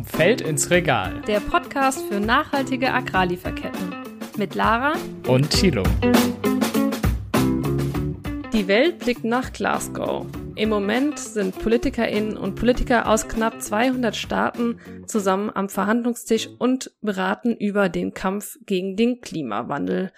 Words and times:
Vom 0.00 0.06
Feld 0.06 0.40
ins 0.40 0.70
Regal. 0.70 1.20
Der 1.26 1.40
Podcast 1.40 2.00
für 2.08 2.20
nachhaltige 2.20 2.90
Agrarlieferketten. 2.90 3.94
Mit 4.38 4.54
Lara 4.54 4.94
und 5.28 5.50
Thilo. 5.50 5.82
Die 8.54 8.66
Welt 8.66 9.00
blickt 9.00 9.24
nach 9.24 9.52
Glasgow. 9.52 10.24
Im 10.54 10.70
Moment 10.70 11.18
sind 11.18 11.58
PolitikerInnen 11.58 12.38
und 12.38 12.54
Politiker 12.54 13.10
aus 13.10 13.28
knapp 13.28 13.60
200 13.60 14.16
Staaten 14.16 14.78
zusammen 15.04 15.50
am 15.54 15.68
Verhandlungstisch 15.68 16.48
und 16.58 16.92
beraten 17.02 17.54
über 17.54 17.90
den 17.90 18.14
Kampf 18.14 18.56
gegen 18.64 18.96
den 18.96 19.20
Klimawandel. 19.20 20.12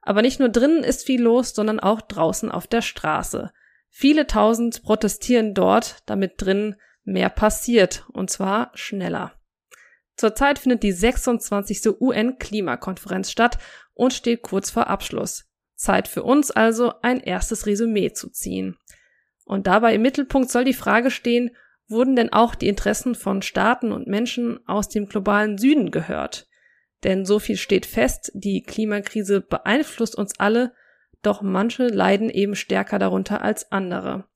Aber 0.00 0.22
nicht 0.22 0.38
nur 0.38 0.48
drinnen 0.48 0.84
ist 0.84 1.06
viel 1.06 1.20
los, 1.20 1.56
sondern 1.56 1.80
auch 1.80 2.02
draußen 2.02 2.52
auf 2.52 2.68
der 2.68 2.82
Straße. 2.82 3.50
Viele 3.90 4.28
tausend 4.28 4.84
protestieren 4.84 5.54
dort, 5.54 6.04
damit 6.06 6.34
drinnen 6.36 6.76
mehr 7.04 7.30
passiert, 7.30 8.04
und 8.12 8.30
zwar 8.30 8.70
schneller. 8.74 9.32
Zurzeit 10.16 10.58
findet 10.58 10.82
die 10.82 10.92
26. 10.92 12.00
UN-Klimakonferenz 12.00 13.30
statt 13.30 13.58
und 13.94 14.12
steht 14.12 14.42
kurz 14.42 14.70
vor 14.70 14.88
Abschluss. 14.88 15.46
Zeit 15.76 16.08
für 16.08 16.22
uns 16.22 16.50
also, 16.50 16.94
ein 17.02 17.20
erstes 17.20 17.66
Resümee 17.66 18.12
zu 18.12 18.30
ziehen. 18.30 18.76
Und 19.44 19.66
dabei 19.66 19.94
im 19.94 20.02
Mittelpunkt 20.02 20.50
soll 20.50 20.64
die 20.64 20.72
Frage 20.72 21.10
stehen, 21.10 21.50
wurden 21.88 22.16
denn 22.16 22.32
auch 22.32 22.54
die 22.54 22.68
Interessen 22.68 23.14
von 23.14 23.42
Staaten 23.42 23.92
und 23.92 24.06
Menschen 24.06 24.66
aus 24.66 24.88
dem 24.88 25.06
globalen 25.06 25.58
Süden 25.58 25.90
gehört? 25.90 26.48
Denn 27.02 27.26
so 27.26 27.38
viel 27.38 27.56
steht 27.56 27.84
fest, 27.84 28.32
die 28.34 28.62
Klimakrise 28.62 29.42
beeinflusst 29.42 30.16
uns 30.16 30.38
alle, 30.38 30.72
doch 31.22 31.42
manche 31.42 31.88
leiden 31.88 32.30
eben 32.30 32.54
stärker 32.54 32.98
darunter 32.98 33.42
als 33.42 33.70
andere. 33.70 34.26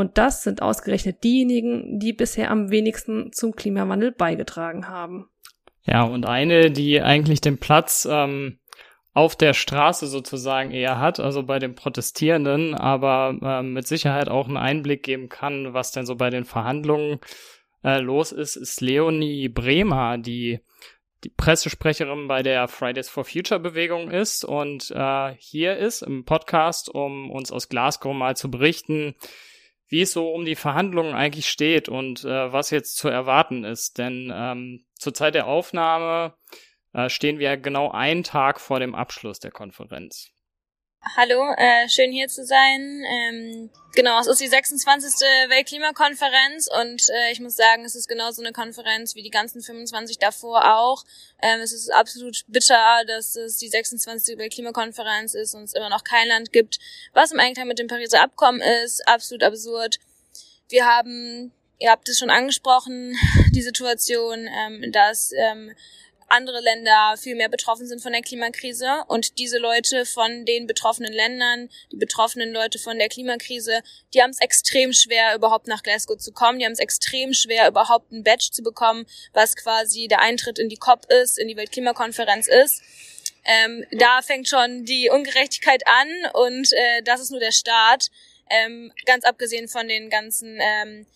Und 0.00 0.16
das 0.16 0.42
sind 0.42 0.62
ausgerechnet 0.62 1.22
diejenigen, 1.22 1.98
die 1.98 2.14
bisher 2.14 2.50
am 2.50 2.70
wenigsten 2.70 3.32
zum 3.32 3.54
Klimawandel 3.54 4.12
beigetragen 4.12 4.88
haben. 4.88 5.28
Ja, 5.82 6.04
und 6.04 6.26
eine, 6.26 6.70
die 6.70 7.02
eigentlich 7.02 7.42
den 7.42 7.58
Platz 7.58 8.08
ähm, 8.10 8.58
auf 9.12 9.36
der 9.36 9.52
Straße 9.52 10.06
sozusagen 10.06 10.70
eher 10.70 10.98
hat, 10.98 11.20
also 11.20 11.42
bei 11.42 11.58
den 11.58 11.74
Protestierenden, 11.74 12.74
aber 12.74 13.36
äh, 13.42 13.62
mit 13.62 13.86
Sicherheit 13.86 14.30
auch 14.30 14.48
einen 14.48 14.56
Einblick 14.56 15.02
geben 15.02 15.28
kann, 15.28 15.74
was 15.74 15.92
denn 15.92 16.06
so 16.06 16.16
bei 16.16 16.30
den 16.30 16.46
Verhandlungen 16.46 17.20
äh, 17.84 17.98
los 17.98 18.32
ist, 18.32 18.56
ist 18.56 18.80
Leonie 18.80 19.48
Bremer, 19.48 20.16
die 20.16 20.60
die 21.24 21.28
Pressesprecherin 21.28 22.28
bei 22.28 22.42
der 22.42 22.68
Fridays 22.68 23.10
for 23.10 23.26
Future 23.26 23.60
Bewegung 23.60 24.10
ist 24.10 24.44
und 24.44 24.90
äh, 24.90 25.34
hier 25.36 25.76
ist 25.76 26.00
im 26.00 26.24
Podcast, 26.24 26.88
um 26.88 27.30
uns 27.30 27.52
aus 27.52 27.68
Glasgow 27.68 28.14
mal 28.14 28.36
zu 28.36 28.50
berichten, 28.50 29.14
wie 29.90 30.02
es 30.02 30.12
so 30.12 30.30
um 30.30 30.44
die 30.44 30.56
Verhandlungen 30.56 31.14
eigentlich 31.14 31.48
steht 31.48 31.88
und 31.88 32.24
äh, 32.24 32.52
was 32.52 32.70
jetzt 32.70 32.96
zu 32.96 33.08
erwarten 33.08 33.64
ist. 33.64 33.98
Denn 33.98 34.32
ähm, 34.34 34.86
zur 34.94 35.12
Zeit 35.12 35.34
der 35.34 35.46
Aufnahme 35.46 36.34
äh, 36.94 37.08
stehen 37.08 37.38
wir 37.38 37.56
genau 37.56 37.90
einen 37.90 38.22
Tag 38.22 38.60
vor 38.60 38.80
dem 38.80 38.94
Abschluss 38.94 39.40
der 39.40 39.50
Konferenz. 39.50 40.30
Hallo, 41.02 41.54
äh, 41.56 41.88
schön 41.88 42.12
hier 42.12 42.28
zu 42.28 42.44
sein. 42.44 43.02
Ähm, 43.08 43.70
genau, 43.94 44.20
es 44.20 44.26
ist 44.26 44.38
die 44.38 44.48
26. 44.48 45.14
Weltklimakonferenz 45.48 46.68
und 46.78 47.08
äh, 47.08 47.32
ich 47.32 47.40
muss 47.40 47.56
sagen, 47.56 47.86
es 47.86 47.94
ist 47.94 48.06
genauso 48.06 48.42
eine 48.42 48.52
Konferenz 48.52 49.14
wie 49.14 49.22
die 49.22 49.30
ganzen 49.30 49.62
25 49.62 50.18
davor 50.18 50.76
auch. 50.76 51.04
Ähm, 51.40 51.60
es 51.60 51.72
ist 51.72 51.90
absolut 51.90 52.44
bitter, 52.48 53.02
dass 53.06 53.34
es 53.34 53.56
die 53.56 53.68
26. 53.68 54.36
Weltklimakonferenz 54.36 55.32
ist 55.32 55.54
und 55.54 55.64
es 55.64 55.72
immer 55.72 55.88
noch 55.88 56.04
kein 56.04 56.28
Land 56.28 56.52
gibt, 56.52 56.78
was 57.14 57.32
im 57.32 57.40
Einklang 57.40 57.66
mit 57.66 57.78
dem 57.78 57.88
Pariser 57.88 58.22
Abkommen 58.22 58.60
ist. 58.60 59.08
Absolut 59.08 59.42
absurd. 59.42 60.00
Wir 60.68 60.84
haben, 60.84 61.50
ihr 61.78 61.90
habt 61.90 62.10
es 62.10 62.18
schon 62.18 62.30
angesprochen, 62.30 63.16
die 63.54 63.62
Situation, 63.62 64.46
ähm, 64.46 64.92
dass 64.92 65.32
ähm, 65.32 65.72
andere 66.30 66.60
Länder 66.60 67.16
viel 67.18 67.34
mehr 67.34 67.48
betroffen 67.48 67.86
sind 67.86 68.00
von 68.00 68.12
der 68.12 68.22
Klimakrise 68.22 69.04
und 69.08 69.38
diese 69.38 69.58
Leute 69.58 70.06
von 70.06 70.44
den 70.44 70.66
betroffenen 70.66 71.12
Ländern, 71.12 71.68
die 71.90 71.96
betroffenen 71.96 72.52
Leute 72.52 72.78
von 72.78 72.98
der 72.98 73.08
Klimakrise, 73.08 73.82
die 74.14 74.22
haben 74.22 74.30
es 74.30 74.40
extrem 74.40 74.92
schwer, 74.92 75.34
überhaupt 75.34 75.66
nach 75.66 75.82
Glasgow 75.82 76.16
zu 76.16 76.32
kommen. 76.32 76.58
Die 76.58 76.64
haben 76.64 76.72
es 76.72 76.78
extrem 76.78 77.34
schwer, 77.34 77.68
überhaupt 77.68 78.12
ein 78.12 78.22
Badge 78.22 78.50
zu 78.52 78.62
bekommen, 78.62 79.06
was 79.32 79.56
quasi 79.56 80.08
der 80.08 80.20
Eintritt 80.20 80.58
in 80.58 80.68
die 80.68 80.76
COP 80.76 81.06
ist, 81.10 81.38
in 81.38 81.48
die 81.48 81.56
Weltklimakonferenz 81.56 82.46
ist. 82.46 82.82
Ähm, 83.44 83.84
da 83.92 84.22
fängt 84.22 84.48
schon 84.48 84.84
die 84.84 85.10
Ungerechtigkeit 85.10 85.82
an 85.86 86.08
und 86.34 86.72
äh, 86.72 87.02
das 87.02 87.20
ist 87.20 87.30
nur 87.30 87.40
der 87.40 87.52
Start. 87.52 88.08
Ähm, 88.48 88.92
ganz 89.06 89.24
abgesehen 89.24 89.68
von 89.68 89.88
den 89.88 90.10
ganzen 90.10 90.58
ähm, 90.60 91.06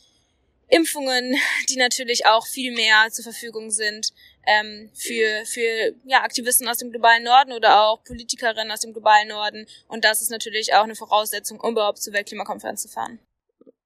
Impfungen, 0.68 1.36
die 1.68 1.76
natürlich 1.76 2.26
auch 2.26 2.46
viel 2.46 2.72
mehr 2.72 3.08
zur 3.10 3.24
Verfügung 3.24 3.70
sind 3.70 4.12
ähm, 4.46 4.90
für, 4.94 5.44
für 5.46 5.94
ja, 6.04 6.22
Aktivisten 6.22 6.68
aus 6.68 6.78
dem 6.78 6.90
globalen 6.90 7.24
Norden 7.24 7.52
oder 7.52 7.82
auch 7.82 8.02
Politikerinnen 8.04 8.70
aus 8.70 8.80
dem 8.80 8.92
globalen 8.92 9.28
Norden. 9.28 9.66
Und 9.88 10.04
das 10.04 10.22
ist 10.22 10.30
natürlich 10.30 10.74
auch 10.74 10.84
eine 10.84 10.94
Voraussetzung, 10.94 11.60
um 11.60 11.72
überhaupt 11.72 11.98
zur 11.98 12.12
Weltklimakonferenz 12.12 12.82
zu 12.82 12.88
fahren. 12.88 13.18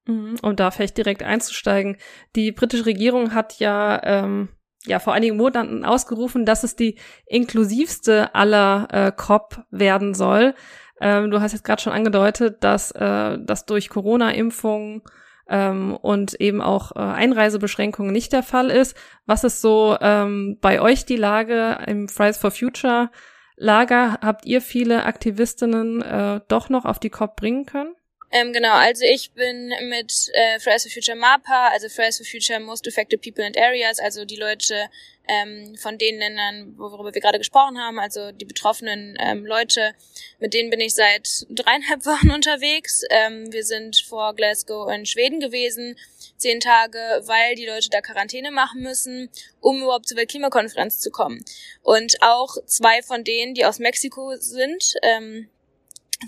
Mhm, 0.06 0.38
um 0.42 0.56
da 0.56 0.70
vielleicht 0.70 0.96
direkt 0.96 1.22
einzusteigen. 1.22 1.98
Die 2.34 2.52
britische 2.52 2.86
Regierung 2.86 3.34
hat 3.34 3.58
ja, 3.58 4.00
ähm, 4.02 4.48
ja 4.86 4.98
vor 4.98 5.12
einigen 5.12 5.36
Monaten 5.36 5.84
ausgerufen, 5.84 6.46
dass 6.46 6.64
es 6.64 6.76
die 6.76 6.98
inklusivste 7.26 8.34
aller 8.34 8.88
äh, 8.90 9.12
COP 9.12 9.62
werden 9.70 10.14
soll. 10.14 10.54
Ähm, 11.00 11.30
du 11.30 11.40
hast 11.40 11.52
jetzt 11.52 11.64
gerade 11.64 11.82
schon 11.82 11.92
angedeutet, 11.92 12.64
dass 12.64 12.90
äh, 12.92 13.38
das 13.38 13.66
durch 13.66 13.88
Corona-Impfungen 13.88 15.02
ähm, 15.48 15.96
und 15.96 16.34
eben 16.40 16.60
auch 16.60 16.94
äh, 16.94 16.98
Einreisebeschränkungen 16.98 18.12
nicht 18.12 18.32
der 18.32 18.42
Fall 18.42 18.70
ist. 18.70 18.96
Was 19.26 19.44
ist 19.44 19.60
so 19.60 19.96
ähm, 20.00 20.58
bei 20.60 20.80
euch 20.80 21.04
die 21.04 21.16
Lage 21.16 21.78
im 21.86 22.08
Fridays 22.08 22.38
for 22.38 22.50
Future 22.50 23.10
Lager? 23.56 24.18
Habt 24.22 24.46
ihr 24.46 24.60
viele 24.60 25.04
Aktivistinnen 25.04 26.02
äh, 26.02 26.40
doch 26.48 26.68
noch 26.68 26.84
auf 26.84 26.98
die 26.98 27.10
COP 27.10 27.36
bringen 27.36 27.66
können? 27.66 27.94
Ähm, 28.30 28.52
genau, 28.52 28.74
also 28.74 29.04
ich 29.04 29.30
bin 29.32 29.72
mit 29.88 30.28
äh, 30.34 30.60
Fridays 30.60 30.82
for 30.82 30.92
Future 30.92 31.16
MAPA, 31.16 31.68
also 31.68 31.88
Fridays 31.88 32.18
for 32.18 32.26
Future 32.26 32.60
Most 32.60 32.86
Affected 32.86 33.22
People 33.22 33.44
and 33.44 33.56
Areas, 33.56 33.98
also 33.98 34.26
die 34.26 34.36
Leute 34.36 34.90
ähm, 35.28 35.76
von 35.76 35.96
den 35.96 36.18
Ländern, 36.18 36.74
worüber 36.76 37.14
wir 37.14 37.20
gerade 37.20 37.38
gesprochen 37.38 37.78
haben, 37.78 37.98
also 37.98 38.32
die 38.32 38.44
betroffenen 38.44 39.16
ähm, 39.18 39.46
Leute, 39.46 39.94
mit 40.40 40.52
denen 40.52 40.68
bin 40.68 40.80
ich 40.80 40.94
seit 40.94 41.46
dreieinhalb 41.48 42.04
Wochen 42.06 42.30
unterwegs. 42.30 43.02
Ähm, 43.10 43.50
wir 43.50 43.64
sind 43.64 43.96
vor 43.96 44.34
Glasgow 44.34 44.90
in 44.92 45.06
Schweden 45.06 45.40
gewesen, 45.40 45.96
zehn 46.36 46.60
Tage, 46.60 46.98
weil 47.24 47.54
die 47.54 47.66
Leute 47.66 47.88
da 47.90 48.02
Quarantäne 48.02 48.50
machen 48.50 48.82
müssen, 48.82 49.30
um 49.60 49.82
überhaupt 49.82 50.06
zur 50.06 50.18
Weltklimakonferenz 50.18 51.00
zu 51.00 51.10
kommen. 51.10 51.42
Und 51.82 52.16
auch 52.20 52.56
zwei 52.66 53.00
von 53.00 53.24
denen, 53.24 53.54
die 53.54 53.64
aus 53.64 53.78
Mexiko 53.78 54.36
sind, 54.36 54.94
ähm, 55.02 55.48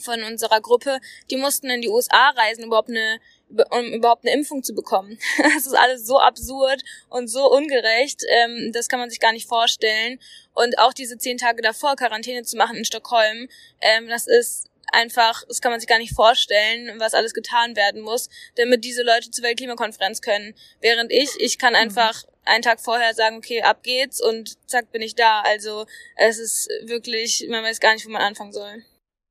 von 0.02 0.22
unserer 0.22 0.60
Gruppe, 0.60 1.00
die 1.30 1.36
mussten 1.36 1.68
in 1.68 1.82
die 1.82 1.88
USA 1.88 2.30
reisen, 2.30 2.64
überhaupt 2.64 2.90
eine, 2.90 3.20
um 3.70 3.92
überhaupt 3.92 4.24
eine 4.24 4.34
Impfung 4.34 4.62
zu 4.62 4.74
bekommen. 4.74 5.18
Das 5.42 5.66
ist 5.66 5.76
alles 5.76 6.06
so 6.06 6.18
absurd 6.20 6.82
und 7.08 7.28
so 7.28 7.50
ungerecht, 7.50 8.22
ähm, 8.28 8.70
das 8.72 8.88
kann 8.88 9.00
man 9.00 9.10
sich 9.10 9.20
gar 9.20 9.32
nicht 9.32 9.48
vorstellen. 9.48 10.20
Und 10.54 10.78
auch 10.78 10.92
diese 10.92 11.18
zehn 11.18 11.38
Tage 11.38 11.62
davor 11.62 11.96
Quarantäne 11.96 12.42
zu 12.44 12.56
machen 12.56 12.76
in 12.76 12.84
Stockholm, 12.84 13.48
ähm, 13.80 14.08
das 14.08 14.26
ist 14.26 14.70
einfach, 14.92 15.44
das 15.46 15.60
kann 15.60 15.70
man 15.70 15.80
sich 15.80 15.88
gar 15.88 15.98
nicht 15.98 16.14
vorstellen, 16.14 16.98
was 16.98 17.14
alles 17.14 17.34
getan 17.34 17.76
werden 17.76 18.02
muss, 18.02 18.28
damit 18.56 18.84
diese 18.84 19.02
Leute 19.02 19.30
zur 19.30 19.44
Weltklimakonferenz 19.44 20.20
können. 20.20 20.54
Während 20.80 21.12
ich, 21.12 21.30
ich 21.38 21.58
kann 21.58 21.72
mhm. 21.72 21.80
einfach 21.80 22.24
einen 22.44 22.62
Tag 22.62 22.80
vorher 22.80 23.14
sagen, 23.14 23.36
okay, 23.36 23.62
ab 23.62 23.82
geht's 23.82 24.20
und 24.20 24.56
zack 24.68 24.90
bin 24.92 25.02
ich 25.02 25.14
da. 25.14 25.42
Also 25.42 25.86
es 26.16 26.38
ist 26.38 26.68
wirklich, 26.82 27.46
man 27.48 27.62
weiß 27.62 27.80
gar 27.80 27.94
nicht, 27.94 28.06
wo 28.06 28.10
man 28.10 28.22
anfangen 28.22 28.52
soll. 28.52 28.84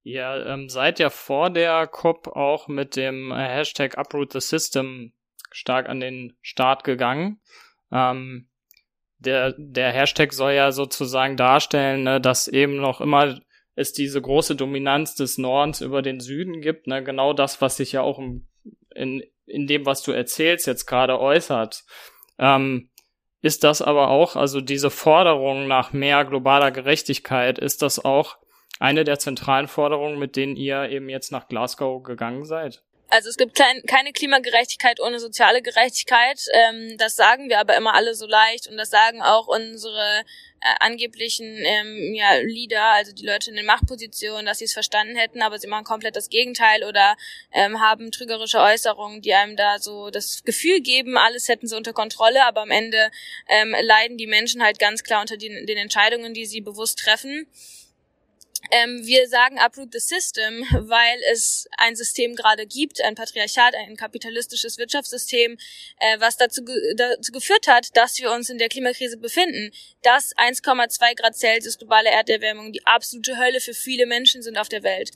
Ihr 0.03 0.45
ähm, 0.47 0.69
seid 0.69 0.99
ja 0.99 1.09
vor 1.09 1.49
der 1.49 1.87
COP 1.87 2.27
auch 2.27 2.67
mit 2.67 2.95
dem 2.95 3.31
äh, 3.31 3.35
Hashtag 3.35 3.97
Uproot 3.97 4.33
the 4.33 4.39
System 4.39 5.13
stark 5.51 5.89
an 5.89 5.99
den 5.99 6.37
Start 6.41 6.83
gegangen. 6.83 7.41
Ähm, 7.91 8.50
der, 9.18 9.53
der 9.57 9.91
Hashtag 9.91 10.33
soll 10.33 10.53
ja 10.53 10.71
sozusagen 10.71 11.35
darstellen, 11.35 12.03
ne, 12.03 12.21
dass 12.21 12.47
eben 12.47 12.77
noch 12.77 13.01
immer 13.01 13.39
es 13.75 13.94
diese 13.94 14.21
große 14.21 14.56
Dominanz 14.56 15.15
des 15.15 15.38
Nordens 15.38 15.81
über 15.81 16.01
den 16.01 16.19
Süden 16.19 16.62
gibt. 16.62 16.88
Ne, 16.88 17.03
genau 17.03 17.33
das, 17.33 17.62
was 17.62 17.77
sich 17.77 17.91
ja 17.91 18.01
auch 18.01 18.19
im, 18.19 18.47
in, 18.95 19.24
in 19.45 19.68
dem, 19.68 19.85
was 19.85 20.01
du 20.01 20.12
erzählst, 20.12 20.68
jetzt 20.68 20.85
gerade 20.85 21.19
äußert. 21.19 21.83
Ähm, 22.38 22.89
ist 23.41 23.63
das 23.63 23.81
aber 23.81 24.09
auch, 24.09 24.35
also 24.35 24.62
diese 24.62 24.89
Forderung 24.89 25.68
nach 25.68 25.94
mehr 25.94 26.25
globaler 26.25 26.71
Gerechtigkeit, 26.71 27.57
ist 27.57 27.81
das 27.81 28.03
auch 28.03 28.38
eine 28.79 29.03
der 29.03 29.19
zentralen 29.19 29.67
Forderungen, 29.67 30.17
mit 30.17 30.35
denen 30.35 30.55
ihr 30.55 30.89
eben 30.89 31.09
jetzt 31.09 31.31
nach 31.31 31.47
Glasgow 31.47 32.01
gegangen 32.01 32.45
seid? 32.45 32.81
Also 33.11 33.29
es 33.29 33.37
gibt 33.37 33.55
kein, 33.55 33.81
keine 33.87 34.13
Klimagerechtigkeit 34.13 34.99
ohne 34.99 35.19
soziale 35.19 35.63
Gerechtigkeit. 35.63 36.39
Ähm, 36.53 36.95
das 36.97 37.15
sagen 37.15 37.49
wir 37.49 37.59
aber 37.59 37.75
immer 37.75 37.95
alle 37.95 38.13
so 38.13 38.27
leicht 38.27 38.67
und 38.67 38.77
das 38.77 38.91
sagen 38.91 39.21
auch 39.21 39.47
unsere 39.47 40.23
äh, 40.61 40.75
angeblichen 40.79 41.57
ähm, 41.57 42.13
ja, 42.13 42.33
Leader, 42.35 42.83
also 42.83 43.11
die 43.11 43.25
Leute 43.25 43.49
in 43.49 43.55
den 43.55 43.65
Machtpositionen, 43.65 44.45
dass 44.45 44.59
sie 44.59 44.65
es 44.65 44.73
verstanden 44.73 45.15
hätten, 45.15 45.41
aber 45.41 45.57
sie 45.57 45.67
machen 45.67 45.85
komplett 45.85 46.15
das 46.15 46.29
Gegenteil 46.29 46.83
oder 46.83 47.15
ähm, 47.51 47.79
haben 47.79 48.11
trügerische 48.11 48.59
Äußerungen, 48.59 49.21
die 49.21 49.33
einem 49.33 49.55
da 49.55 49.79
so 49.79 50.11
das 50.11 50.43
Gefühl 50.43 50.81
geben, 50.81 51.17
alles 51.17 51.47
hätten 51.47 51.67
sie 51.67 51.77
unter 51.77 51.93
Kontrolle, 51.93 52.45
aber 52.45 52.61
am 52.61 52.71
Ende 52.71 53.09
ähm, 53.47 53.75
leiden 53.81 54.17
die 54.17 54.27
Menschen 54.27 54.61
halt 54.61 54.77
ganz 54.77 55.03
klar 55.03 55.21
unter 55.21 55.37
den, 55.37 55.65
den 55.65 55.77
Entscheidungen, 55.77 56.35
die 56.35 56.45
sie 56.45 56.61
bewusst 56.61 56.99
treffen. 56.99 57.47
Ähm, 58.71 59.06
wir 59.06 59.27
sagen 59.27 59.57
uproot 59.57 59.92
the 59.92 60.00
system, 60.00 60.63
weil 60.71 61.19
es 61.31 61.68
ein 61.77 61.95
System 61.95 62.36
gerade 62.36 62.68
gibt, 62.68 63.01
ein 63.01 63.16
Patriarchat, 63.16 63.74
ein 63.75 63.95
kapitalistisches 63.95 64.77
Wirtschaftssystem, 64.77 65.57
äh, 66.00 66.19
was 66.19 66.38
dazu, 66.38 66.63
ge 66.63 66.75
dazu 66.95 67.31
geführt 67.31 67.68
hat, 67.68 67.95
dass 67.98 68.19
wir 68.19 68.31
uns 68.31 68.50
in 68.50 68.60
der 68.60 68.69
Klimakrise 68.69 69.18
befinden. 69.18 69.71
Dass 70.04 70.36
1,2 70.36 71.16
Grad 71.16 71.36
Celsius 71.36 71.77
globale 71.80 72.10
Erderwärmung 72.10 72.71
die 72.71 72.86
absolute 72.86 73.38
Hölle 73.38 73.60
für 73.60 73.74
viele 73.74 74.06
Menschen 74.06 74.44
sind 74.44 74.57
auf 74.57 74.69
der 74.69 74.83
Welt. 74.83 75.12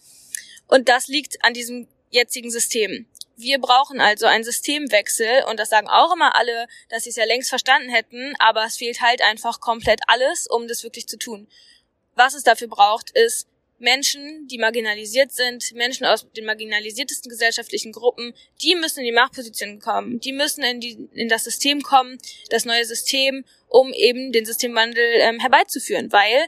Und 0.68 0.90
das 0.90 1.08
liegt 1.08 1.44
an 1.44 1.54
diesem 1.54 1.88
jetzigen 2.10 2.50
System. 2.50 3.08
Wir 3.36 3.60
brauchen 3.60 4.00
also 4.00 4.26
einen 4.28 4.44
Systemwechsel 4.44 5.44
und 5.50 5.60
das 5.60 5.70
sagen 5.70 5.88
auch 5.88 6.14
immer 6.14 6.36
alle, 6.36 6.68
dass 6.90 7.04
sie 7.04 7.10
es 7.10 7.16
ja 7.16 7.26
längst 7.26 7.50
verstanden 7.50 7.90
hätten, 7.90 8.36
aber 8.40 8.66
es 8.66 8.78
fehlt 8.78 9.02
halt 9.02 9.22
einfach 9.22 9.60
komplett 9.60 10.02
alles, 10.08 10.48
um 10.48 10.68
das 10.68 10.84
wirklich 10.84 11.08
zu 11.08 11.18
tun. 11.18 11.48
Was 12.16 12.34
es 12.34 12.44
dafür 12.44 12.68
braucht, 12.68 13.12
ist 13.12 13.48
Menschen, 13.80 14.48
die 14.48 14.58
marginalisiert 14.58 15.32
sind, 15.32 15.74
Menschen 15.74 16.06
aus 16.06 16.26
den 16.32 16.46
marginalisiertesten 16.46 17.30
gesellschaftlichen 17.30 17.92
Gruppen, 17.92 18.34
die 18.62 18.76
müssen 18.76 19.00
in 19.00 19.06
die 19.06 19.12
Machtposition 19.12 19.80
kommen, 19.80 20.20
die 20.20 20.32
müssen 20.32 20.64
in, 20.64 20.80
die, 20.80 21.10
in 21.14 21.28
das 21.28 21.44
System 21.44 21.82
kommen, 21.82 22.18
das 22.50 22.66
neue 22.66 22.86
System, 22.86 23.44
um 23.74 23.92
eben 23.92 24.32
den 24.32 24.46
Systemwandel 24.46 25.04
ähm, 25.22 25.40
herbeizuführen, 25.40 26.12
weil 26.12 26.46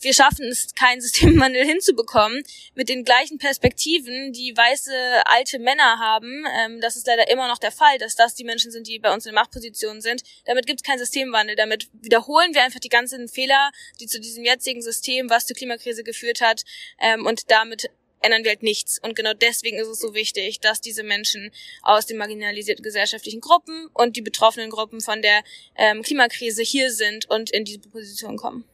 wir 0.00 0.14
schaffen 0.14 0.46
es, 0.46 0.74
keinen 0.76 1.00
Systemwandel 1.06 1.64
hinzubekommen 1.66 2.44
mit 2.76 2.88
den 2.88 3.04
gleichen 3.04 3.38
Perspektiven, 3.38 4.32
die 4.32 4.56
weiße 4.56 4.92
alte 5.24 5.58
Männer 5.58 5.98
haben. 5.98 6.44
Ähm, 6.56 6.80
das 6.80 6.96
ist 6.96 7.08
leider 7.08 7.28
immer 7.30 7.48
noch 7.48 7.58
der 7.58 7.72
Fall, 7.72 7.98
dass 7.98 8.14
das 8.14 8.36
die 8.36 8.44
Menschen 8.44 8.70
sind, 8.70 8.86
die 8.86 9.00
bei 9.00 9.12
uns 9.12 9.26
in 9.26 9.34
Machtpositionen 9.34 10.00
sind. 10.00 10.22
Damit 10.44 10.66
gibt 10.66 10.80
es 10.80 10.86
keinen 10.86 11.00
Systemwandel. 11.00 11.56
Damit 11.56 11.88
wiederholen 11.94 12.54
wir 12.54 12.62
einfach 12.62 12.80
die 12.80 12.88
ganzen 12.88 13.26
Fehler, 13.26 13.72
die 13.98 14.06
zu 14.06 14.20
diesem 14.20 14.44
jetzigen 14.44 14.80
System, 14.80 15.30
was 15.30 15.46
zur 15.46 15.56
Klimakrise 15.56 16.04
geführt 16.04 16.40
hat, 16.40 16.62
ähm, 17.00 17.26
und 17.26 17.50
damit 17.50 17.90
ändern 18.20 18.44
wir 18.44 18.50
halt 18.50 18.62
nichts. 18.62 18.98
Und 19.02 19.16
genau 19.16 19.32
deswegen 19.34 19.78
ist 19.78 19.88
es 19.88 20.00
so 20.00 20.14
wichtig, 20.14 20.60
dass 20.60 20.80
diese 20.80 21.02
Menschen 21.02 21.50
aus 21.82 22.06
den 22.06 22.16
marginalisierten 22.16 22.82
gesellschaftlichen 22.82 23.40
Gruppen 23.40 23.88
und 23.94 24.16
die 24.16 24.22
betroffenen 24.22 24.70
Gruppen 24.70 25.00
von 25.00 25.22
der 25.22 25.42
ähm, 25.76 26.02
Klimakrise 26.02 26.62
hier 26.62 26.90
sind 26.90 27.28
und 27.30 27.50
in 27.50 27.64
diese 27.64 27.80
Position 27.80 28.36
kommen. 28.36 28.64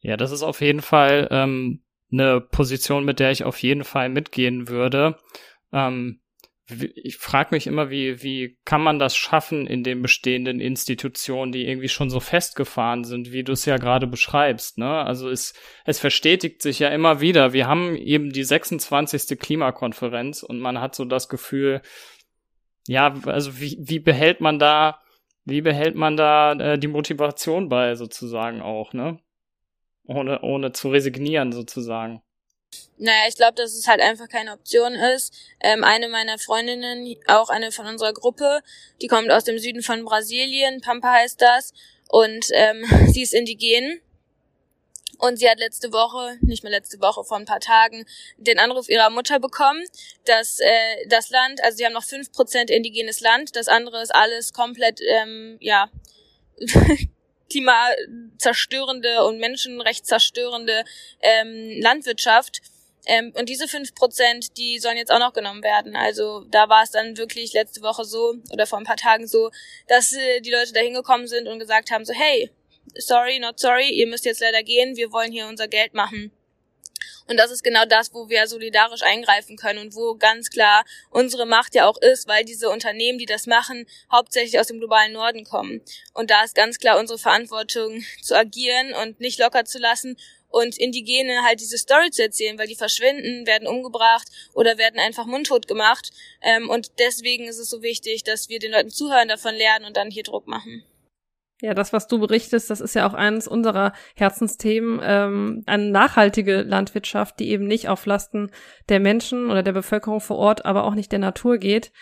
Ja, 0.00 0.16
das 0.16 0.30
ist 0.30 0.42
auf 0.42 0.60
jeden 0.60 0.82
Fall 0.82 1.28
ähm, 1.30 1.82
eine 2.12 2.40
Position, 2.40 3.04
mit 3.04 3.18
der 3.20 3.30
ich 3.30 3.44
auf 3.44 3.58
jeden 3.58 3.84
Fall 3.84 4.08
mitgehen 4.08 4.68
würde. 4.68 5.18
Ähm, 5.72 6.20
ich 6.68 7.16
frage 7.16 7.54
mich 7.54 7.68
immer, 7.68 7.90
wie, 7.90 8.22
wie 8.22 8.58
kann 8.64 8.82
man 8.82 8.98
das 8.98 9.14
schaffen 9.16 9.68
in 9.68 9.84
den 9.84 10.02
bestehenden 10.02 10.58
Institutionen, 10.58 11.52
die 11.52 11.66
irgendwie 11.66 11.88
schon 11.88 12.10
so 12.10 12.18
festgefahren 12.18 13.04
sind, 13.04 13.30
wie 13.30 13.44
du 13.44 13.52
es 13.52 13.66
ja 13.66 13.76
gerade 13.76 14.08
beschreibst. 14.08 14.78
Ne? 14.78 14.88
Also 14.88 15.28
es, 15.28 15.54
es 15.84 16.00
verstetigt 16.00 16.62
sich 16.62 16.80
ja 16.80 16.88
immer 16.88 17.20
wieder. 17.20 17.52
Wir 17.52 17.68
haben 17.68 17.94
eben 17.94 18.30
die 18.30 18.42
26. 18.42 19.38
Klimakonferenz 19.38 20.42
und 20.42 20.58
man 20.58 20.80
hat 20.80 20.96
so 20.96 21.04
das 21.04 21.28
Gefühl, 21.28 21.82
ja, 22.88 23.14
also 23.26 23.60
wie, 23.60 23.76
wie 23.80 24.00
behält 24.00 24.40
man 24.40 24.58
da, 24.58 25.00
wie 25.44 25.60
behält 25.60 25.94
man 25.94 26.16
da 26.16 26.52
äh, 26.52 26.78
die 26.78 26.88
Motivation 26.88 27.68
bei 27.68 27.94
sozusagen 27.94 28.60
auch, 28.60 28.92
ne? 28.92 29.20
ohne, 30.04 30.40
ohne 30.42 30.72
zu 30.72 30.88
resignieren 30.88 31.52
sozusagen. 31.52 32.22
Naja, 32.98 33.28
ich 33.28 33.36
glaube, 33.36 33.54
dass 33.54 33.74
es 33.74 33.86
halt 33.86 34.00
einfach 34.00 34.28
keine 34.28 34.52
Option 34.52 34.94
ist. 34.94 35.32
Ähm, 35.60 35.84
eine 35.84 36.08
meiner 36.08 36.38
Freundinnen, 36.38 37.16
auch 37.26 37.50
eine 37.50 37.72
von 37.72 37.86
unserer 37.86 38.12
Gruppe, 38.14 38.60
die 39.02 39.06
kommt 39.06 39.30
aus 39.30 39.44
dem 39.44 39.58
Süden 39.58 39.82
von 39.82 40.04
Brasilien, 40.04 40.80
Pampa 40.80 41.12
heißt 41.12 41.40
das, 41.40 41.72
und 42.08 42.46
ähm, 42.52 42.84
sie 43.12 43.22
ist 43.22 43.34
indigen. 43.34 44.00
Und 45.18 45.38
sie 45.38 45.48
hat 45.48 45.58
letzte 45.58 45.92
Woche, 45.92 46.36
nicht 46.42 46.62
mehr 46.62 46.72
letzte 46.72 47.00
Woche, 47.00 47.24
vor 47.24 47.38
ein 47.38 47.46
paar 47.46 47.60
Tagen, 47.60 48.04
den 48.36 48.58
Anruf 48.58 48.88
ihrer 48.90 49.08
Mutter 49.08 49.40
bekommen, 49.40 49.82
dass 50.26 50.58
äh, 50.60 51.06
das 51.08 51.30
Land, 51.30 51.64
also 51.64 51.78
sie 51.78 51.86
haben 51.86 51.94
noch 51.94 52.04
fünf 52.04 52.32
Prozent 52.32 52.70
indigenes 52.70 53.20
Land, 53.20 53.56
das 53.56 53.68
andere 53.68 54.02
ist 54.02 54.14
alles 54.14 54.52
komplett, 54.52 55.00
ähm, 55.00 55.56
ja, 55.60 55.88
klimazerstörende 57.50 59.24
und 59.24 59.38
menschenrechtszerstörende 59.38 60.84
ähm, 61.20 61.80
Landwirtschaft. 61.80 62.60
Ähm, 63.06 63.32
und 63.38 63.48
diese 63.48 63.68
fünf 63.68 63.94
Prozent, 63.94 64.56
die 64.58 64.78
sollen 64.78 64.96
jetzt 64.96 65.12
auch 65.12 65.20
noch 65.20 65.32
genommen 65.32 65.62
werden. 65.62 65.94
Also 65.94 66.44
da 66.50 66.68
war 66.68 66.82
es 66.82 66.90
dann 66.90 67.16
wirklich 67.16 67.52
letzte 67.52 67.82
Woche 67.82 68.04
so 68.04 68.34
oder 68.52 68.66
vor 68.66 68.78
ein 68.78 68.84
paar 68.84 68.96
Tagen 68.96 69.28
so, 69.28 69.50
dass 69.86 70.12
äh, 70.12 70.40
die 70.40 70.50
Leute 70.50 70.72
da 70.72 70.80
hingekommen 70.80 71.28
sind 71.28 71.46
und 71.46 71.60
gesagt 71.60 71.90
haben 71.90 72.04
so, 72.04 72.12
hey, 72.12 72.50
sorry, 72.98 73.38
not 73.38 73.60
sorry, 73.60 73.90
ihr 73.90 74.06
müsst 74.06 74.24
jetzt 74.24 74.40
leider 74.40 74.62
gehen, 74.62 74.96
wir 74.96 75.12
wollen 75.12 75.30
hier 75.30 75.46
unser 75.46 75.68
Geld 75.68 75.94
machen. 75.94 76.32
Und 77.28 77.36
das 77.36 77.50
ist 77.50 77.64
genau 77.64 77.84
das, 77.84 78.14
wo 78.14 78.28
wir 78.28 78.46
solidarisch 78.46 79.02
eingreifen 79.02 79.56
können 79.56 79.80
und 79.80 79.94
wo 79.94 80.14
ganz 80.14 80.50
klar 80.50 80.84
unsere 81.10 81.46
Macht 81.46 81.74
ja 81.74 81.86
auch 81.86 81.98
ist, 81.98 82.28
weil 82.28 82.44
diese 82.44 82.70
Unternehmen, 82.70 83.18
die 83.18 83.26
das 83.26 83.46
machen, 83.46 83.86
hauptsächlich 84.10 84.58
aus 84.60 84.68
dem 84.68 84.78
globalen 84.78 85.12
Norden 85.12 85.44
kommen. 85.44 85.82
Und 86.14 86.30
da 86.30 86.44
ist 86.44 86.54
ganz 86.54 86.78
klar 86.78 86.98
unsere 86.98 87.18
Verantwortung 87.18 88.04
zu 88.22 88.36
agieren 88.36 88.94
und 88.94 89.20
nicht 89.20 89.38
locker 89.38 89.64
zu 89.64 89.78
lassen 89.78 90.16
und 90.48 90.78
Indigene 90.78 91.42
halt 91.42 91.60
diese 91.60 91.78
Story 91.78 92.10
zu 92.10 92.22
erzählen, 92.22 92.58
weil 92.58 92.68
die 92.68 92.76
verschwinden, 92.76 93.46
werden 93.46 93.68
umgebracht 93.68 94.28
oder 94.54 94.78
werden 94.78 94.98
einfach 94.98 95.26
mundtot 95.26 95.68
gemacht. 95.68 96.10
Ähm, 96.40 96.70
und 96.70 96.92
deswegen 96.98 97.46
ist 97.46 97.58
es 97.58 97.68
so 97.68 97.82
wichtig, 97.82 98.24
dass 98.24 98.48
wir 98.48 98.58
den 98.58 98.72
Leuten 98.72 98.90
zuhören, 98.90 99.28
davon 99.28 99.54
lernen 99.54 99.84
und 99.84 99.96
dann 99.96 100.10
hier 100.10 100.22
Druck 100.22 100.46
machen. 100.46 100.84
Ja, 101.62 101.72
das, 101.72 101.94
was 101.94 102.06
du 102.06 102.18
berichtest, 102.18 102.68
das 102.68 102.82
ist 102.82 102.94
ja 102.94 103.08
auch 103.08 103.14
eines 103.14 103.48
unserer 103.48 103.92
Herzensthemen, 104.14 105.00
ähm, 105.02 105.62
eine 105.64 105.90
nachhaltige 105.90 106.60
Landwirtschaft, 106.60 107.40
die 107.40 107.48
eben 107.48 107.66
nicht 107.66 107.88
auf 107.88 108.04
Lasten 108.04 108.50
der 108.90 109.00
Menschen 109.00 109.50
oder 109.50 109.62
der 109.62 109.72
Bevölkerung 109.72 110.20
vor 110.20 110.36
Ort, 110.36 110.66
aber 110.66 110.84
auch 110.84 110.94
nicht 110.94 111.12
der 111.12 111.18
Natur 111.18 111.56
geht. 111.56 111.92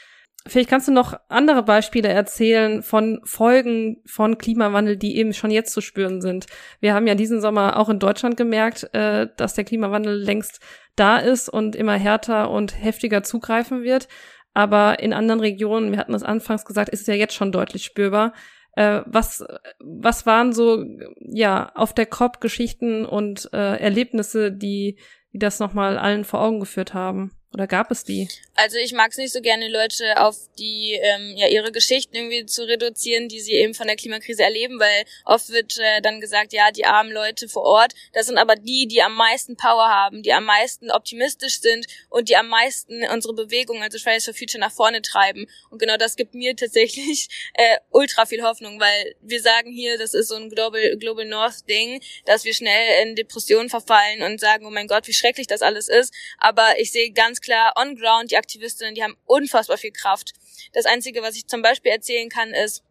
Vielleicht 0.47 0.69
kannst 0.69 0.89
du 0.89 0.93
noch 0.93 1.15
andere 1.29 1.62
Beispiele 1.62 2.09
erzählen 2.09 2.83
von 2.83 3.21
Folgen 3.25 4.03
von 4.05 4.37
Klimawandel, 4.37 4.99
die 4.99 5.17
eben 5.17 5.33
schon 5.33 5.51
jetzt 5.51 5.73
zu 5.73 5.81
spüren 5.81 6.21
sind. 6.21 6.47
Wir 6.81 6.93
haben 6.93 7.07
ja 7.07 7.15
diesen 7.15 7.41
Sommer 7.41 7.79
auch 7.79 7.89
in 7.89 7.99
Deutschland 7.99 8.37
gemerkt, 8.37 8.93
äh, 8.93 9.29
dass 9.37 9.55
der 9.55 9.65
Klimawandel 9.65 10.15
längst 10.21 10.61
da 10.97 11.17
ist 11.17 11.49
und 11.49 11.77
immer 11.77 11.95
härter 11.95 12.50
und 12.50 12.79
heftiger 12.79 13.23
zugreifen 13.23 13.85
wird. 13.85 14.09
Aber 14.53 15.00
in 15.00 15.12
anderen 15.12 15.41
Regionen, 15.41 15.93
wir 15.93 15.99
hatten 15.99 16.15
es 16.15 16.23
anfangs 16.23 16.65
gesagt, 16.65 16.91
ist 16.91 17.03
es 17.03 17.07
ja 17.07 17.15
jetzt 17.15 17.35
schon 17.35 17.50
deutlich 17.50 17.85
spürbar. 17.85 18.35
Äh, 18.76 19.03
was, 19.06 19.44
was 19.78 20.26
waren 20.26 20.52
so, 20.52 20.85
ja, 21.21 21.71
auf 21.75 21.93
der 21.93 22.07
COP 22.07 22.40
Geschichten 22.40 23.04
und 23.04 23.49
äh, 23.52 23.76
Erlebnisse, 23.76 24.52
die, 24.52 24.99
die 25.33 25.38
das 25.38 25.61
nochmal 25.61 25.99
allen 25.99 26.25
vor 26.25 26.40
Augen 26.40 26.61
geführt 26.61 26.95
haben? 26.95 27.33
Oder 27.54 27.68
gab 27.68 27.92
es 27.92 28.02
die? 28.02 28.28
Also 28.56 28.78
ich 28.78 28.92
mag 28.92 29.12
es 29.12 29.16
nicht 29.16 29.32
so 29.32 29.40
gerne, 29.40 29.68
Leute 29.68 30.20
auf 30.20 30.37
die 30.58 30.99
ähm, 31.00 31.37
ja 31.37 31.46
ihre 31.46 31.70
Geschichten 31.70 32.16
irgendwie 32.16 32.46
zu 32.46 32.66
reduzieren, 32.66 33.28
die 33.28 33.40
sie 33.40 33.52
eben 33.52 33.75
von 33.75 33.87
der 33.87 33.94
Klimakrise 33.94 34.42
erleben, 34.42 34.80
weil 34.80 35.04
oft 35.25 35.50
wird 35.50 35.78
äh, 35.78 36.02
dann 36.02 36.20
gesagt, 36.20 36.52
ja, 36.52 36.73
die 36.73 36.84
armen 36.84 37.12
Leute 37.12 37.49
vor 37.49 37.62
Ort, 37.62 37.94
das 38.12 38.26
sind 38.26 38.38
aber 38.38 38.56
die, 38.56 38.88
die 38.88 39.02
am 39.02 39.14
meisten 39.14 39.56
Power 39.56 39.88
haben, 39.88 40.23
die 40.23 40.32
am 40.32 40.44
meisten 40.44 40.90
optimistisch 40.90 41.61
sind 41.61 41.87
und 42.11 42.28
die 42.28 42.37
am 42.37 42.49
meisten 42.49 43.04
unsere 43.12 43.34
Bewegung, 43.34 43.82
also 43.82 43.99
Fridays 43.99 44.25
for 44.25 44.34
Future, 44.34 44.61
nach 44.61 44.73
vorne 44.73 45.00
treiben. 45.00 45.46
Und 45.70 45.78
genau 45.78 45.96
das 45.96 46.16
gibt 46.16 46.34
mir 46.34 46.56
tatsächlich 46.56 47.28
äh, 47.54 47.78
ultra 47.90 48.26
viel 48.26 48.42
Hoffnung, 48.42 48.80
weil 48.80 49.14
wir 49.20 49.40
sagen 49.40 49.70
hier, 49.70 49.96
das 49.96 50.14
ist 50.14 50.28
so 50.28 50.34
ein 50.34 50.50
Global, 50.50 50.96
Global 50.96 51.25
North 51.25 51.68
Ding, 51.68 52.00
dass 52.25 52.44
wir 52.44 52.54
schnell 52.54 53.04
in 53.04 53.14
Depressionen 53.14 53.68
verfallen 53.70 54.23
und 54.23 54.40
sagen, 54.40 54.66
oh 54.66 54.70
mein 54.70 54.88
Gott, 54.88 55.06
wie 55.06 55.14
schrecklich 55.14 55.46
das 55.46 55.62
alles 55.62 55.87
ist. 55.87 56.12
Aber 56.38 56.80
ich 56.80 56.90
sehe 56.90 57.12
ganz 57.12 57.40
klar 57.45 57.73
on 57.77 57.97
ground 57.97 58.31
die 58.31 58.37
Aktivistinnen, 58.37 58.95
die 58.95 59.03
haben 59.03 59.17
unfassbar 59.27 59.79
viel 59.79 59.93
Kraft. 59.93 60.33
Das 60.73 60.87
Einzige, 60.87 61.23
was 61.23 61.37
ich 61.37 61.47
zum 61.47 61.63
Beispiel 61.63 61.93
erzählen 61.93 62.29
kann, 62.29 62.53
ist 62.53 62.83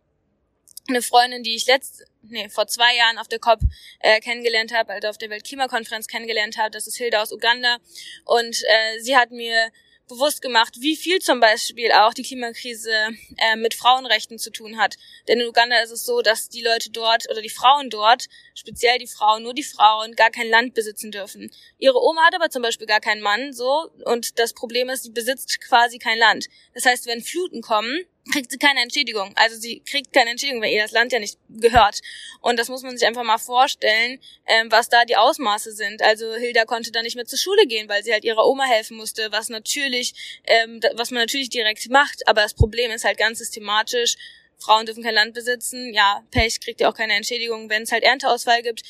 eine 0.88 1.02
Freundin, 1.02 1.44
die 1.44 1.56
ich 1.56 1.66
letzt, 1.66 2.04
nee, 2.24 2.50
vor 2.50 2.68
zwei 2.68 2.96
Jahren 2.96 3.18
auf 3.18 3.28
der 3.28 3.40
COP 3.40 3.60
äh, 4.00 4.20
kennengelernt 4.20 4.74
habe, 4.74 4.94
also 4.94 5.08
auf 5.08 5.18
der 5.18 5.30
Weltklimakonferenz 5.30 6.08
kennengelernt 6.08 6.58
habe. 6.58 6.72
Das 6.72 6.88
ist 6.88 6.98
Hilda 6.98 7.22
aus 7.22 7.32
Uganda. 7.32 7.78
Und 8.26 8.62
äh, 8.64 9.00
sie 9.00 9.16
hat 9.16 9.32
mir 9.32 9.72
bewusst 10.08 10.42
gemacht, 10.42 10.76
wie 10.80 10.96
viel 10.96 11.20
zum 11.20 11.40
Beispiel 11.40 11.92
auch 11.92 12.14
die 12.14 12.24
Klimakrise 12.24 12.92
äh, 13.38 13.56
mit 13.56 13.74
Frauenrechten 13.74 14.38
zu 14.38 14.52
tun 14.52 14.78
hat. 14.78 14.98
Denn 15.28 15.40
in 15.40 15.48
Uganda 15.48 15.82
ist 15.82 15.92
es 15.92 16.06
so, 16.06 16.22
dass 16.22 16.50
die 16.50 16.62
Leute 16.62 16.92
dort 16.92 17.30
oder 17.30 17.42
die 17.42 17.50
Frauen 17.50 17.90
dort, 17.90 18.26
speziell 18.54 19.00
die 19.00 19.08
Frauen, 19.08 19.44
nur 19.44 19.54
die 19.54 19.64
Frauen, 19.64 20.16
gar 20.16 20.30
kein 20.30 20.50
Land 20.50 20.74
besitzen 20.74 21.12
dürfen. 21.12 21.52
Ihre 21.78 22.02
Oma 22.02 22.22
hat 22.26 22.36
aber 22.36 22.50
zum 22.50 22.62
Beispiel 22.62 22.88
gar 22.88 23.02
keinen 23.02 23.22
Mann, 23.22 23.54
so, 23.54 23.90
und 24.06 24.40
das 24.40 24.54
Problem 24.54 24.90
ist, 24.90 25.04
sie 25.04 25.12
besitzt 25.12 25.62
quasi 25.62 26.00
kein 26.00 26.18
Land. 26.18 26.48
Das 26.74 26.86
heißt, 26.86 27.06
wenn 27.08 27.22
Fluten 27.22 27.62
kommen, 27.62 28.06
kriegt 28.32 28.52
sie 28.52 28.58
keine 28.58 28.82
Entschädigung. 28.82 29.34
Also 29.36 29.58
sie 29.58 29.82
kriegt 29.82 30.14
keine 30.14 30.32
Entschädigung, 30.32 30.62
weil 30.62 30.72
ihr 30.72 30.82
das 30.82 30.92
Land 30.92 31.12
ja 31.12 31.20
nicht 31.20 31.38
gehört. 31.50 32.00
Und 32.42 32.58
das 32.58 32.70
muss 32.70 32.84
man 32.84 32.98
sich 32.98 33.08
einfach 33.08 33.24
mal 33.24 33.38
vorstellen, 33.38 34.20
ähm, 34.48 34.72
was 34.72 34.90
da 34.90 35.04
die 35.06 35.18
Ausmaße 35.18 35.74
sind. 35.74 36.02
Also 36.02 36.34
Hilda 36.36 36.66
konnte 36.66 36.92
da 36.92 37.02
nicht 37.02 37.16
mehr 37.16 37.26
zur 37.26 37.40
Schule 37.40 37.68
gehen, 37.68 37.90
weil 37.90 38.04
sie 38.04 38.14
halt 38.14 38.24
ihrer 38.24 38.46
Oma 38.46 38.66
helfen 38.66 38.98
musste, 38.98 39.32
was 39.32 39.50
natürlich, 39.50 40.42
ähm, 40.46 40.80
was 40.96 41.12
man 41.12 41.22
natürlich 41.22 41.50
direkt 41.50 41.90
macht. 41.90 42.28
Aber 42.28 42.42
das 42.42 42.54
Problem 42.54 42.92
ist 42.92 43.04
halt 43.04 43.18
ganz 43.18 43.40
systematisch. 43.40 44.16
Frauen 44.58 44.86
dürfen 44.86 45.04
kein 45.04 45.16
Land 45.16 45.34
besitzen. 45.34 45.94
Ja, 45.94 46.24
Pech 46.32 46.62
kriegt 46.62 46.80
ja 46.80 46.90
auch 46.90 46.96
keine 46.96 47.14
Entschädigung, 47.14 47.70
wenn 47.70 47.84
es 47.84 47.92
halt 47.92 48.04
Ernteausfall 48.04 48.62
gibt, 48.62 48.84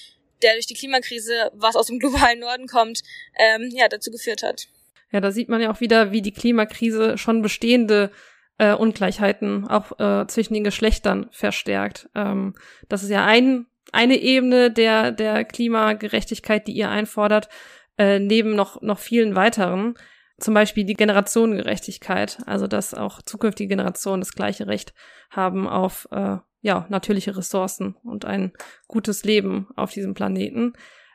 der 0.43 0.53
durch 0.53 0.67
die 0.67 0.75
Klimakrise, 0.75 1.51
was 1.53 1.75
aus 1.75 1.87
dem 1.87 1.97
globalen 1.99 2.39
Norden 2.39 2.67
kommt, 2.67 3.01
ähm, 3.37 3.71
ja, 3.73 3.87
dazu 3.87 4.11
geführt 4.11 4.43
hat. 4.43 4.67
Ja, 5.11 5.21
da 5.21 5.31
sieht 5.31 5.49
man 5.49 5.61
ja 5.61 5.71
auch 5.71 5.79
wieder, 5.79 6.11
wie 6.11 6.21
die 6.21 6.33
Klimakrise 6.33 7.17
schon 7.17 7.41
bestehende 7.41 8.11
äh, 8.57 8.73
Ungleichheiten 8.73 9.67
auch 9.67 9.99
äh, 9.99 10.27
zwischen 10.27 10.53
den 10.53 10.63
Geschlechtern 10.63 11.27
verstärkt. 11.31 12.09
Ähm, 12.15 12.53
das 12.89 13.03
ist 13.03 13.09
ja 13.09 13.25
ein, 13.25 13.65
eine 13.91 14.17
Ebene 14.17 14.71
der, 14.71 15.11
der 15.11 15.43
Klimagerechtigkeit, 15.45 16.67
die 16.67 16.73
ihr 16.73 16.89
einfordert, 16.89 17.49
äh, 17.97 18.19
neben 18.19 18.55
noch, 18.55 18.81
noch 18.81 18.99
vielen 18.99 19.35
weiteren. 19.35 19.95
Zum 20.39 20.53
Beispiel 20.53 20.83
die 20.83 20.95
Generationengerechtigkeit, 20.95 22.39
also 22.45 22.67
dass 22.67 22.93
auch 22.93 23.21
zukünftige 23.21 23.69
Generationen 23.69 24.21
das 24.21 24.33
gleiche 24.33 24.67
Recht 24.67 24.93
haben 25.29 25.67
auf 25.67 26.07
äh, 26.11 26.37
ja, 26.61 26.85
natürliche 26.89 27.37
Ressourcen 27.37 27.95
und 28.03 28.25
ein 28.25 28.51
gutes 28.87 29.23
Leben 29.23 29.67
auf 29.75 29.91
diesem 29.91 30.13
Planeten. 30.13 30.73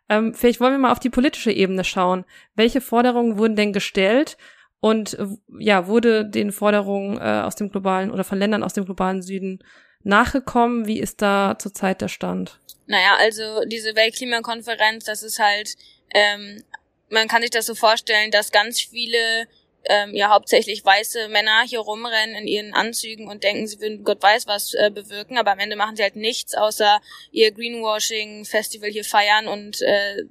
Ähm, 0.08 0.34
vielleicht 0.34 0.60
wollen 0.60 0.74
wir 0.74 0.78
mal 0.78 0.92
auf 0.92 1.00
die 1.00 1.10
politische 1.10 1.52
Ebene 1.52 1.84
schauen. 1.84 2.24
Welche 2.54 2.80
Forderungen 2.80 3.38
wurden 3.38 3.56
denn 3.56 3.72
gestellt 3.72 4.36
und 4.80 5.18
ja, 5.58 5.86
wurde 5.86 6.24
den 6.24 6.52
Forderungen 6.52 7.18
äh, 7.18 7.42
aus 7.44 7.56
dem 7.56 7.70
globalen 7.70 8.10
oder 8.10 8.24
von 8.24 8.38
Ländern 8.38 8.62
aus 8.62 8.74
dem 8.74 8.84
globalen 8.84 9.22
Süden 9.22 9.58
nachgekommen? 10.04 10.86
Wie 10.86 11.00
ist 11.00 11.20
da 11.22 11.56
zurzeit 11.58 12.00
der 12.00 12.08
Stand? 12.08 12.60
Naja, 12.86 13.16
also 13.18 13.64
diese 13.66 13.96
Weltklimakonferenz, 13.96 15.04
das 15.04 15.22
ist 15.22 15.38
halt, 15.38 15.74
ähm, 16.14 16.62
man 17.10 17.28
kann 17.28 17.42
sich 17.42 17.50
das 17.50 17.66
so 17.66 17.74
vorstellen, 17.74 18.30
dass 18.30 18.52
ganz 18.52 18.80
viele 18.80 19.46
ähm, 19.84 20.14
ja 20.14 20.30
hauptsächlich 20.30 20.84
weiße 20.84 21.28
Männer 21.28 21.62
hier 21.66 21.80
rumrennen 21.80 22.36
in 22.36 22.46
ihren 22.46 22.74
Anzügen 22.74 23.28
und 23.28 23.44
denken, 23.44 23.66
sie 23.66 23.80
würden 23.80 24.04
Gott 24.04 24.22
weiß 24.22 24.46
was 24.46 24.74
äh, 24.74 24.90
bewirken, 24.90 25.38
aber 25.38 25.52
am 25.52 25.58
Ende 25.58 25.76
machen 25.76 25.96
sie 25.96 26.02
halt 26.02 26.16
nichts, 26.16 26.54
außer 26.54 27.00
ihr 27.30 27.52
Greenwashing-Festival 27.52 28.90
hier 28.90 29.04
feiern 29.04 29.48
und 29.48 29.80
äh, 29.82 30.24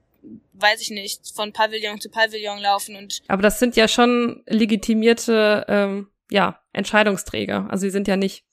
weiß 0.54 0.82
ich 0.82 0.90
nicht, 0.92 1.22
von 1.36 1.54
Pavillon 1.54 2.02
zu 2.02 2.10
Pavillon 2.10 2.60
laufen 2.60 2.96
und. 2.96 3.22
Aber 3.28 3.42
das 3.42 3.60
sind 3.60 3.76
ja 3.76 3.88
schon 3.88 4.44
legitimierte, 4.48 5.66
ähm, 5.68 6.08
ja, 6.30 6.62
Entscheidungsträger. 6.74 7.68
Also 7.70 7.82
sie 7.82 7.92
sind 7.92 8.08
ja 8.08 8.18
nicht 8.18 8.44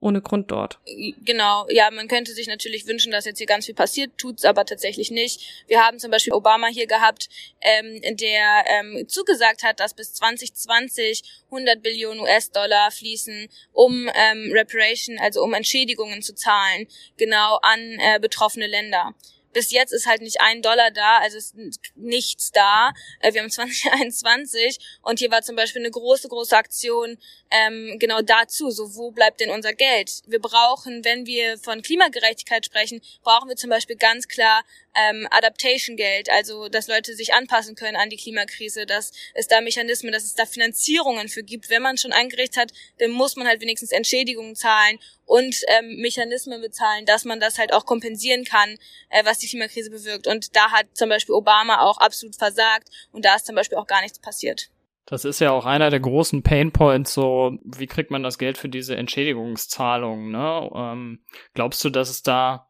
ohne 0.00 0.20
Grund 0.20 0.50
dort. 0.50 0.78
Genau, 1.24 1.66
ja, 1.70 1.90
man 1.90 2.06
könnte 2.06 2.32
sich 2.32 2.46
natürlich 2.46 2.86
wünschen, 2.86 3.12
dass 3.12 3.24
jetzt 3.24 3.38
hier 3.38 3.46
ganz 3.46 3.66
viel 3.66 3.74
passiert, 3.74 4.12
tut's 4.18 4.44
aber 4.44 4.64
tatsächlich 4.64 5.10
nicht. 5.10 5.64
Wir 5.66 5.82
haben 5.82 5.98
zum 5.98 6.10
Beispiel 6.10 6.34
Obama 6.34 6.66
hier 6.68 6.86
gehabt, 6.86 7.28
ähm, 7.62 8.00
der 8.16 8.64
ähm, 8.66 9.08
zugesagt 9.08 9.62
hat, 9.62 9.80
dass 9.80 9.94
bis 9.94 10.12
2020 10.14 11.22
100 11.46 11.82
Billionen 11.82 12.20
US-Dollar 12.20 12.90
fließen, 12.90 13.48
um 13.72 14.08
ähm, 14.14 14.52
Reparation, 14.52 15.18
also 15.18 15.42
um 15.42 15.54
Entschädigungen 15.54 16.22
zu 16.22 16.34
zahlen, 16.34 16.86
genau 17.16 17.58
an 17.62 17.80
äh, 17.98 18.18
betroffene 18.20 18.66
Länder 18.66 19.14
bis 19.56 19.70
jetzt 19.70 19.94
ist 19.94 20.04
halt 20.06 20.20
nicht 20.20 20.42
ein 20.42 20.60
Dollar 20.60 20.90
da, 20.90 21.16
also 21.22 21.38
ist 21.38 21.54
nichts 21.94 22.52
da. 22.52 22.92
Äh, 23.20 23.32
wir 23.32 23.40
haben 23.40 23.50
2021 23.50 24.78
und 25.00 25.18
hier 25.18 25.30
war 25.30 25.40
zum 25.40 25.56
Beispiel 25.56 25.80
eine 25.80 25.90
große, 25.90 26.28
große 26.28 26.54
Aktion 26.54 27.16
ähm, 27.50 27.98
genau 27.98 28.20
dazu. 28.22 28.70
So, 28.70 28.94
wo 28.96 29.10
bleibt 29.10 29.40
denn 29.40 29.50
unser 29.50 29.72
Geld? 29.72 30.22
Wir 30.26 30.40
brauchen, 30.40 31.04
wenn 31.04 31.26
wir 31.26 31.58
von 31.58 31.82
Klimagerechtigkeit 31.82 32.64
sprechen, 32.64 33.00
brauchen 33.22 33.48
wir 33.48 33.56
zum 33.56 33.70
Beispiel 33.70 33.96
ganz 33.96 34.28
klar 34.28 34.64
ähm, 34.94 35.26
Adaptation-Geld, 35.30 36.30
also 36.30 36.68
dass 36.68 36.88
Leute 36.88 37.14
sich 37.14 37.34
anpassen 37.34 37.74
können 37.74 37.96
an 37.96 38.10
die 38.10 38.16
Klimakrise, 38.16 38.86
dass 38.86 39.12
es 39.34 39.46
da 39.46 39.60
Mechanismen, 39.60 40.12
dass 40.12 40.24
es 40.24 40.34
da 40.34 40.46
Finanzierungen 40.46 41.28
für 41.28 41.42
gibt. 41.42 41.70
Wenn 41.70 41.82
man 41.82 41.98
schon 41.98 42.12
eingerichtet 42.12 42.56
hat, 42.56 42.72
dann 42.98 43.10
muss 43.10 43.36
man 43.36 43.46
halt 43.46 43.60
wenigstens 43.60 43.92
Entschädigungen 43.92 44.56
zahlen 44.56 44.98
und 45.24 45.56
ähm, 45.68 45.96
Mechanismen 45.96 46.60
bezahlen, 46.60 47.04
dass 47.04 47.24
man 47.24 47.40
das 47.40 47.58
halt 47.58 47.72
auch 47.72 47.84
kompensieren 47.84 48.44
kann, 48.44 48.78
äh, 49.10 49.24
was 49.24 49.38
die 49.38 49.48
Klimakrise 49.48 49.90
bewirkt. 49.90 50.26
Und 50.26 50.56
da 50.56 50.70
hat 50.70 50.86
zum 50.94 51.08
Beispiel 51.08 51.34
Obama 51.34 51.82
auch 51.82 51.98
absolut 51.98 52.36
versagt 52.36 52.88
und 53.12 53.24
da 53.24 53.36
ist 53.36 53.46
zum 53.46 53.54
Beispiel 53.54 53.78
auch 53.78 53.86
gar 53.86 54.02
nichts 54.02 54.18
passiert. 54.18 54.70
Das 55.06 55.24
ist 55.24 55.38
ja 55.38 55.52
auch 55.52 55.66
einer 55.66 55.90
der 55.90 56.00
großen 56.00 56.42
Painpoints, 56.42 57.14
so 57.14 57.56
wie 57.64 57.86
kriegt 57.86 58.10
man 58.10 58.24
das 58.24 58.38
Geld 58.38 58.58
für 58.58 58.68
diese 58.68 58.96
Entschädigungszahlungen, 58.96 60.32
ne? 60.32 60.70
Ähm, 60.74 61.24
glaubst 61.54 61.84
du, 61.84 61.90
dass 61.90 62.10
es 62.10 62.22
da 62.22 62.68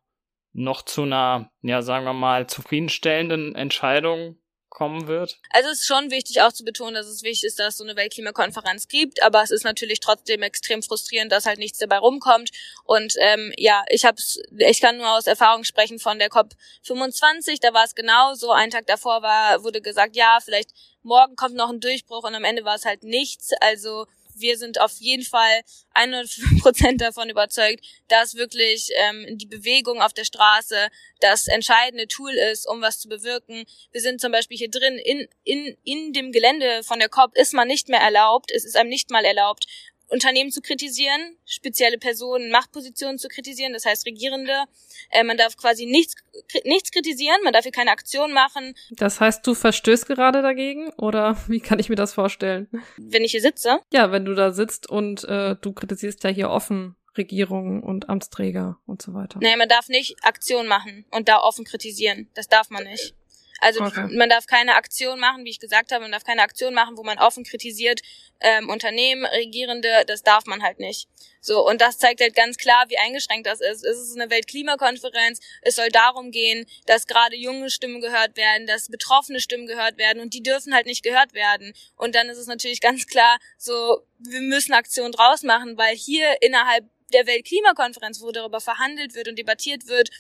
noch 0.53 0.83
zu 0.83 1.03
einer, 1.03 1.51
ja, 1.63 1.81
sagen 1.81 2.05
wir 2.05 2.13
mal, 2.13 2.47
zufriedenstellenden 2.47 3.55
Entscheidung 3.55 4.39
kommen 4.77 5.07
wird? 5.07 5.39
Also 5.51 5.71
es 5.71 5.81
ist 5.81 5.87
schon 5.87 6.11
wichtig 6.11 6.43
auch 6.43 6.53
zu 6.53 6.63
betonen, 6.63 6.93
dass 6.93 7.07
es 7.07 7.23
wichtig 7.23 7.45
ist, 7.45 7.59
dass 7.59 7.69
es 7.69 7.79
so 7.79 7.85
eine 7.85 7.97
Weltklimakonferenz 7.97 8.89
gibt, 8.89 9.23
aber 9.23 9.43
es 9.43 9.51
ist 9.51 9.65
natürlich 9.65 10.01
trotzdem 10.01 10.43
extrem 10.43 10.83
frustrierend, 10.83 11.33
dass 11.33 11.47
halt 11.47 11.59
nichts 11.59 11.79
dabei 11.79 11.97
rumkommt. 11.97 12.51
Und 12.85 13.15
ähm, 13.19 13.55
ja, 13.57 13.85
ich 13.89 14.05
hab's, 14.05 14.39
ich 14.59 14.83
kann 14.83 14.99
nur 14.99 15.11
aus 15.17 15.27
Erfahrung 15.27 15.65
sprechen 15.65 15.99
von 15.99 16.19
der 16.19 16.29
COP 16.29 16.53
25, 16.83 17.59
da 17.59 17.73
war 17.73 17.85
es 17.85 17.95
genau 17.95 18.35
so. 18.35 18.51
Ein 18.51 18.71
Tag 18.71 18.87
davor 18.87 19.23
war, 19.23 19.65
wurde 19.65 19.81
gesagt, 19.81 20.15
ja, 20.15 20.41
vielleicht 20.45 20.73
morgen 21.03 21.37
kommt 21.37 21.55
noch 21.55 21.71
ein 21.71 21.81
Durchbruch 21.81 22.25
und 22.25 22.35
am 22.35 22.45
Ende 22.45 22.67
war 22.67 22.75
es 22.75 22.85
halt 22.85 23.03
nichts. 23.03 23.53
Also 23.61 24.07
wir 24.39 24.59
sind 24.59 24.81
auf 24.81 24.93
jeden 24.99 25.25
Fall 25.25 25.63
100 25.95 26.29
Prozent 26.61 27.01
davon 27.01 27.29
überzeugt, 27.31 27.85
dass 28.09 28.35
wirklich 28.35 28.91
ähm, 28.97 29.39
die 29.39 29.47
Bewegung 29.47 30.01
auf 30.01 30.13
der 30.13 30.25
Straße 30.25 30.89
das 31.21 31.47
entscheidende 31.49 32.07
Tool 32.09 32.33
ist, 32.33 32.69
um 32.69 32.81
was 32.83 33.01
zu 33.01 33.09
bewirken. 33.09 33.65
Wir 33.93 34.01
sind 34.01 34.21
zum 34.21 34.33
Beispiel 34.33 34.59
hier 34.59 34.71
drin, 34.71 34.99
in, 34.99 35.29
in, 35.45 35.77
in 35.85 36.13
dem 36.13 36.33
Gelände 36.33 36.83
von 36.83 36.99
der 36.99 37.09
COP 37.09 37.37
ist 37.37 37.55
man 37.55 37.69
nicht 37.69 37.89
mehr 37.89 38.01
erlaubt, 38.01 38.51
es 38.51 38.65
ist 38.65 38.77
einem 38.77 38.91
nicht 38.91 39.11
mal 39.11 39.25
erlaubt, 39.25 39.67
Unternehmen 40.09 40.51
zu 40.51 40.61
kritisieren, 40.61 41.37
spezielle 41.45 41.99
Personen, 41.99 42.51
Machtpositionen 42.51 43.19
zu 43.19 43.29
kritisieren, 43.29 43.73
das 43.73 43.85
heißt 43.85 44.07
Regierende. 44.07 44.65
Äh, 45.11 45.25
man 45.25 45.37
darf 45.37 45.57
quasi 45.57 45.87
nichts, 45.87 46.15
nichts 46.65 46.91
kritisieren, 46.91 47.37
man 47.45 47.53
darf 47.53 47.65
hier 47.65 47.73
keine 47.73 47.91
Aktion 47.91 48.33
machen. 48.33 48.75
Das 48.91 49.21
heißt, 49.21 49.47
du 49.47 49.55
verstößt 49.55 50.07
gerade 50.07 50.43
dagegen 50.43 50.91
oder 50.91 51.37
wie 51.49 51.61
kann 51.61 51.79
ich 51.79 51.89
mir 51.89 51.97
das 51.97 52.15
vorstellen? 52.15 52.69
Wenn 52.97 53.25
ich 53.25 53.33
hier 53.33 53.41
sitze? 53.43 53.81
Ja, 53.93 54.13
wenn 54.13 54.25
du 54.25 54.35
da 54.35 54.53
sitzt 54.53 54.89
und 54.89 55.25
äh, 55.25 55.57
du 55.61 55.73
kritisierst 55.73 56.23
ja 56.25 56.31
hier 56.31 56.51
offen 56.51 56.97
Regierungen 57.17 57.83
und 57.83 58.09
Amtsträger 58.09 58.79
und 58.87 59.03
so 59.03 59.15
weiter. 59.15 59.39
Nee, 59.41 59.57
man 59.57 59.69
darf 59.69 59.89
nicht 59.89 60.17
Aktion 60.23 60.67
machen 60.67 61.05
und 61.11 61.29
da 61.29 61.39
offen 61.39 61.65
kritisieren. 61.65 62.29
Das 62.35 62.49
darf 62.49 62.71
man 62.71 62.85
nicht. 62.85 63.15
Also 63.61 63.83
okay. 63.83 64.07
man 64.11 64.29
darf 64.29 64.47
keine 64.47 64.75
Aktion 64.75 65.19
machen, 65.19 65.45
wie 65.45 65.51
ich 65.51 65.61
gesagt 65.61 65.93
habe, 65.93 66.03
man 66.03 66.13
darf 66.13 66.25
keine 66.25 66.43
Aktion 66.43 66.75
machen, 66.75 66.97
wo 66.97 67.03
man 67.03 67.19
offen 67.19 67.45
kritisiert 67.45 68.01
ähm, 68.41 68.69
Unternehmen, 68.69 69.25
Regierende, 69.25 70.05
das 70.07 70.23
darf 70.23 70.47
man 70.47 70.63
halt 70.63 70.79
nicht. 70.79 71.09
So, 71.41 71.67
und 71.67 71.81
das 71.81 71.99
zeigt 71.99 72.21
halt 72.21 72.35
ganz 72.35 72.57
klar, 72.57 72.87
wie 72.89 72.99
eingeschränkt 72.99 73.47
das 73.47 73.61
ist. 73.61 73.85
Es 73.85 73.99
ist 73.99 74.19
eine 74.19 74.31
Weltklimakonferenz, 74.31 75.41
es 75.63 75.77
soll 75.77 75.89
darum 75.91 76.33
gehen, 76.33 76.67
dass 76.87 77.07
gerade 77.07 77.37
junge 77.37 77.71
Stimmen 77.71 78.01
gehört 78.01 78.37
werden, 78.37 78.67
dass 78.67 78.89
betroffene 78.89 79.41
Stimmen 79.41 79.67
gehört 79.67 79.97
werden 79.97 80.21
und 80.21 80.35
die 80.35 80.43
dürfen 80.43 80.75
halt 80.75 80.87
nicht 80.87 81.03
gehört 81.03 81.35
werden. 81.35 81.73
Und 81.97 82.15
dann 82.15 82.29
ist 82.29 82.39
es 82.39 82.47
natürlich 82.49 82.81
ganz 82.81 83.07
klar, 83.07 83.39
so, 83.57 84.03
wir 84.19 84.41
müssen 84.41 84.73
Aktionen 84.73 85.13
draus 85.13 85.43
machen, 85.43 85.79
weil 85.79 85.95
hier 85.95 86.37
innerhalb 86.43 86.85
der 87.13 87.27
Weltklimakonferenz, 87.27 88.21
wo 88.21 88.31
darüber 88.31 88.61
verhandelt 88.61 89.15
wird 89.15 89.29
und 89.29 89.39
debattiert 89.39 89.87
wird, 89.87 90.11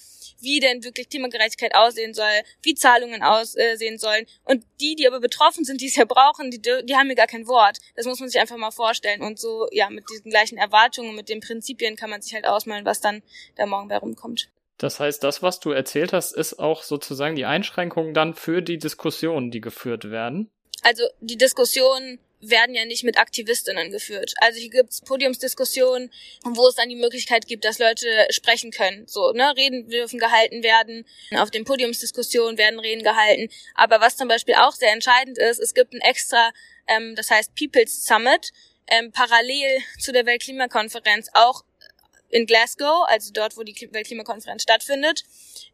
wie 0.41 0.61
denn 0.61 0.85
wirklich 0.85 1.09
Klimagerechtigkeit 1.09 1.75
aussehen 1.75 2.15
soll, 2.15 2.43
wie 2.63 2.75
Zahlungen 2.75 3.23
aussehen 3.23 3.99
sollen. 3.99 4.27
Und 4.45 4.65
die, 4.81 4.95
die 4.95 5.07
aber 5.07 5.21
betroffen 5.21 5.65
sind, 5.65 5.81
die 5.81 5.87
es 5.87 5.97
ja 5.97 6.05
brauchen, 6.05 6.51
die, 6.51 6.61
die 6.61 6.97
haben 6.97 7.07
hier 7.07 7.17
gar 7.17 7.27
kein 7.27 7.47
Wort. 7.47 7.79
Das 7.95 8.07
muss 8.07 8.21
man 8.21 8.29
sich 8.29 8.41
einfach 8.41 8.57
mal 8.57 8.71
vorstellen. 8.71 9.23
Und 9.23 9.39
so, 9.39 9.69
ja, 9.73 9.91
mit 9.91 10.05
diesen 10.11 10.31
gleichen 10.31 10.59
Erwartungen, 10.59 11.15
mit 11.15 11.29
den 11.29 11.41
Prinzipien 11.41 11.97
kann 11.97 12.11
man 12.11 12.23
sich 12.23 12.35
halt 12.35 12.47
ausmalen, 12.47 12.85
was 12.85 13.01
dann 13.01 13.23
da 13.57 13.67
morgen 13.67 13.89
bei 13.89 13.97
rumkommt. 13.97 14.49
Das 14.79 15.01
heißt, 15.01 15.25
das, 15.25 15.43
was 15.43 15.59
du 15.61 15.71
erzählt 15.71 16.13
hast, 16.13 16.33
ist 16.33 16.59
auch 16.59 16.83
sozusagen 16.83 17.35
die 17.35 17.47
Einschränkung 17.47 18.13
dann 18.13 18.35
für 18.35 18.61
die 18.61 18.79
Diskussionen, 18.79 19.51
die 19.51 19.63
geführt 19.63 20.11
werden. 20.11 20.51
Also 20.83 21.05
die 21.21 21.39
Diskussion 21.39 22.19
werden 22.41 22.75
ja 22.75 22.85
nicht 22.85 23.03
mit 23.03 23.19
Aktivistinnen 23.19 23.91
geführt. 23.91 24.35
Also 24.39 24.61
hier 24.61 24.71
gibt's 24.71 25.01
Podiumsdiskussionen, 25.01 26.13
wo 26.45 26.69
es 26.69 26.75
dann 26.75 26.89
die 26.89 26.97
Möglichkeit 26.97 27.47
gibt, 27.47 27.65
dass 27.65 27.79
Leute 27.79 28.07
sprechen 28.31 28.71
können. 28.71 29.07
So, 29.07 29.33
ne, 29.33 29.55
Reden 29.57 29.89
dürfen 29.89 30.19
gehalten 30.19 30.63
werden. 30.63 31.07
Auf 31.37 31.51
den 31.51 31.65
Podiumsdiskussionen 31.65 32.59
werden 32.59 32.79
Reden 32.79 33.03
gehalten. 33.03 33.49
Aber 33.75 34.01
was 34.01 34.17
zum 34.17 34.29
Beispiel 34.29 34.55
auch 34.55 34.73
sehr 34.73 34.93
entscheidend 34.93 35.39
ist, 35.39 35.59
es 35.59 35.75
gibt 35.75 35.95
ein 35.95 36.01
extra, 36.01 36.51
ähm, 36.87 37.15
das 37.17 37.31
heißt 37.31 37.55
People's 37.55 38.05
Summit, 38.05 38.51
ähm, 38.89 39.13
parallel 39.13 39.81
zu 39.99 40.13
der 40.13 40.27
Weltklimakonferenz 40.27 41.29
auch 41.33 41.65
in 42.29 42.47
Glasgow, 42.47 43.05
also 43.09 43.33
dort, 43.33 43.57
wo 43.57 43.63
die 43.63 43.75
Weltklimakonferenz 43.93 44.63
stattfindet, 44.63 45.25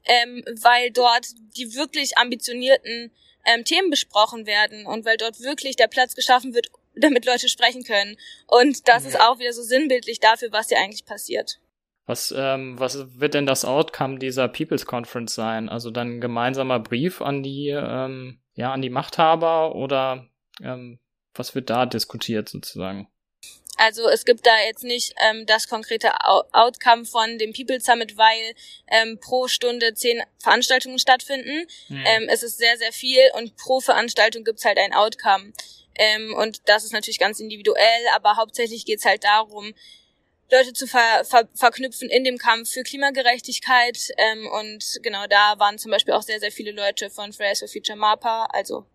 ähm, 0.05 0.45
weil 0.61 0.91
dort 0.91 1.27
die 1.57 1.75
wirklich 1.75 2.19
ambitionierten 2.19 3.11
ähm, 3.45 3.65
Themen 3.65 3.91
besprochen 3.91 4.47
werden 4.47 4.87
und 4.87 5.05
weil 5.05 5.17
dort 5.17 5.41
wirklich 5.41 5.77
der 5.77 5.89
Platz 5.89 6.15
geschaffen 6.15 6.55
wird, 6.55 6.69
damit 6.95 7.27
Leute 7.27 7.49
sprechen 7.49 7.85
können. 7.85 8.17
Und 8.47 8.89
das 8.89 9.05
ja. 9.05 9.11
ist 9.11 9.21
auch 9.21 9.39
wieder 9.39 9.53
so 9.53 9.63
sinnbildlich 9.63 10.21
dafür, 10.21 10.49
was 10.53 10.69
hier 10.69 10.79
eigentlich 10.79 11.05
passiert. 11.05 11.59
Was, 12.07 12.35
ähm, 12.37 12.79
was 12.79 13.21
wird 13.21 13.35
denn 13.35 13.47
das 13.47 13.65
Outcome 13.65 14.19
dieser 14.19 14.49
People's 14.49 14.87
Conference 14.87 15.35
sein? 15.35 15.69
Also 15.69 15.91
dann 15.91 16.17
ein 16.17 16.21
gemeinsamer 16.21 16.81
Brief 16.81 17.23
an 17.23 17.43
die, 17.43 17.69
ähm, 17.69 18.41
ja, 18.55 18.73
an 18.73 18.83
die 18.83 18.91
Machthaber 18.91 19.75
oder 19.77 20.27
ähm, 20.61 20.99
was 21.35 21.55
wird 21.55 21.71
da 21.71 21.87
diskutiert 21.87 22.49
sozusagen? 22.49 23.09
Also 23.83 24.09
es 24.09 24.25
gibt 24.25 24.47
da 24.47 24.61
jetzt 24.65 24.85
nicht 24.85 25.13
ähm, 25.29 25.45
das 25.45 25.67
konkrete 25.67 26.13
Outcome 26.53 27.05
von 27.05 27.37
dem 27.39 27.53
People 27.53 27.81
Summit, 27.81 28.17
weil 28.17 28.55
ähm, 28.87 29.19
pro 29.19 29.49
Stunde 29.49 29.93
zehn 29.95 30.23
Veranstaltungen 30.39 31.01
stattfinden. 31.01 31.67
Mhm. 31.89 32.05
Ähm, 32.07 32.29
es 32.31 32.45
ist 32.45 32.59
sehr, 32.59 32.79
sehr 32.79 32.93
viel 32.93 33.19
und 33.35 33.57
pro 33.57 33.81
Veranstaltung 33.81 34.45
gibt's 34.45 34.65
halt 34.65 34.79
ein 34.79 34.95
Outcome. 34.95 35.53
Ähm, 35.97 36.33
und 36.35 36.61
das 36.67 36.85
ist 36.85 36.93
natürlich 36.93 37.19
ganz 37.19 37.41
individuell, 37.41 38.07
aber 38.15 38.37
hauptsächlich 38.37 38.85
geht's 38.85 39.05
halt 39.05 39.25
darum, 39.25 39.75
Leute 40.53 40.73
zu 40.75 40.87
ver 40.87 41.25
ver 41.25 41.49
verknüpfen 41.53 42.09
in 42.09 42.23
dem 42.23 42.39
Kampf 42.39 42.71
für 42.71 42.85
Klimagerechtigkeit. 42.85 43.99
Ähm, 44.17 44.49
und 44.61 45.01
genau 45.03 45.27
da 45.27 45.59
waren 45.59 45.79
zum 45.79 45.91
Beispiel 45.91 46.15
auch 46.15 46.23
sehr, 46.23 46.39
sehr 46.39 46.53
viele 46.53 46.71
Leute 46.71 47.11
von 47.11 47.33
Fridays 47.33 47.59
for 47.59 47.69
Future 47.69 47.99
MAPA, 47.99 48.45
also 48.53 48.87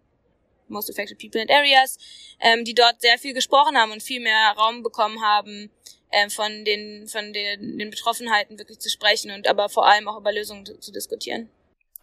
Most 0.70 0.90
Affected 0.90 1.20
People 1.20 1.42
and 1.42 1.52
Areas, 1.52 1.98
ähm, 2.40 2.64
die 2.64 2.74
dort 2.74 3.02
sehr 3.02 3.18
viel 3.18 3.34
gesprochen 3.34 3.78
haben 3.78 3.92
und 3.92 4.04
viel 4.04 4.22
mehr 4.22 4.54
Raum 4.58 4.84
bekommen 4.84 5.22
haben, 5.22 5.70
äh, 6.12 6.30
von 6.30 6.66
den 6.66 7.08
von 7.08 7.34
den, 7.34 7.78
den 7.78 7.90
Betroffenheiten 7.90 8.58
wirklich 8.58 8.80
zu 8.80 8.90
sprechen 8.90 9.32
und 9.32 9.48
aber 9.48 9.70
vor 9.70 9.88
allem 9.88 10.08
auch 10.08 10.20
über 10.20 10.32
Lösungen 10.32 10.66
zu, 10.66 10.80
zu 10.80 10.92
diskutieren. 10.92 11.50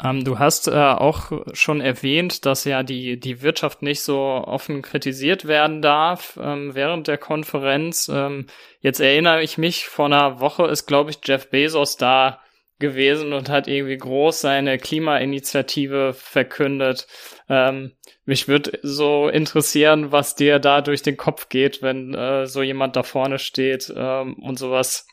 Ähm, 0.03 0.25
du 0.25 0.39
hast 0.39 0.67
äh, 0.67 0.73
auch 0.73 1.31
schon 1.53 1.81
erwähnt, 1.81 2.47
dass 2.47 2.65
ja 2.65 2.83
die, 2.83 3.19
die 3.19 3.43
Wirtschaft 3.43 3.83
nicht 3.83 4.03
so 4.03 4.19
offen 4.19 4.83
kritisiert 4.83 5.47
werden 5.47 5.83
darf 5.83 6.39
ähm, 6.43 6.75
während 6.75 7.07
der 7.07 7.19
Konferenz. 7.19 8.11
Ähm, 8.13 8.47
jetzt 8.81 9.01
erinnere 9.01 9.43
ich 9.43 9.57
mich, 9.57 9.87
vor 9.87 10.07
einer 10.07 10.41
Woche 10.41 10.67
ist, 10.67 10.87
glaube 10.87 11.11
ich, 11.11 11.19
Jeff 11.25 11.49
Bezos 11.49 11.97
da 11.97 12.41
gewesen 12.79 13.33
und 13.33 13.49
hat 13.49 13.69
irgendwie 13.69 13.97
groß 13.97 14.41
seine 14.41 14.79
Klimainitiative 14.79 16.13
verkündet. 16.13 17.07
Ähm, 17.49 17.93
mich 18.25 18.49
würde 18.49 18.79
so 18.83 19.29
interessieren, 19.29 20.13
was 20.13 20.35
dir 20.35 20.59
da 20.59 20.81
durch 20.81 21.03
den 21.03 21.17
Kopf 21.17 21.49
geht, 21.49 21.83
wenn 21.83 22.15
äh, 22.15 22.47
so 22.47 22.63
jemand 22.63 22.97
da 22.97 23.03
vorne 23.03 23.39
steht 23.39 23.93
ähm, 23.95 24.43
und 24.43 24.59
sowas 24.59 25.07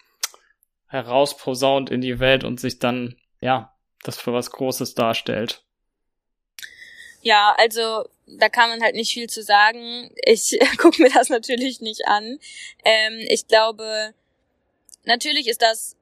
herausposaunt 0.87 1.89
in 1.89 2.01
die 2.01 2.19
Welt 2.19 2.43
und 2.43 2.59
sich 2.59 2.79
dann, 2.79 3.15
ja, 3.39 3.73
das 4.03 4.17
für 4.17 4.33
was 4.33 4.51
Großes 4.51 4.95
darstellt. 4.95 5.63
Ja, 7.21 7.55
also 7.57 8.05
da 8.25 8.49
kann 8.49 8.69
man 8.69 8.81
halt 8.81 8.95
nicht 8.95 9.13
viel 9.13 9.29
zu 9.29 9.43
sagen. 9.43 10.11
Ich 10.25 10.57
gucke 10.77 11.01
mir 11.01 11.09
das 11.09 11.29
natürlich 11.29 11.81
nicht 11.81 12.07
an. 12.07 12.39
Ähm, 12.83 13.19
ich 13.29 13.47
glaube, 13.47 14.13
natürlich 15.05 15.47
ist 15.47 15.61
das 15.61 15.95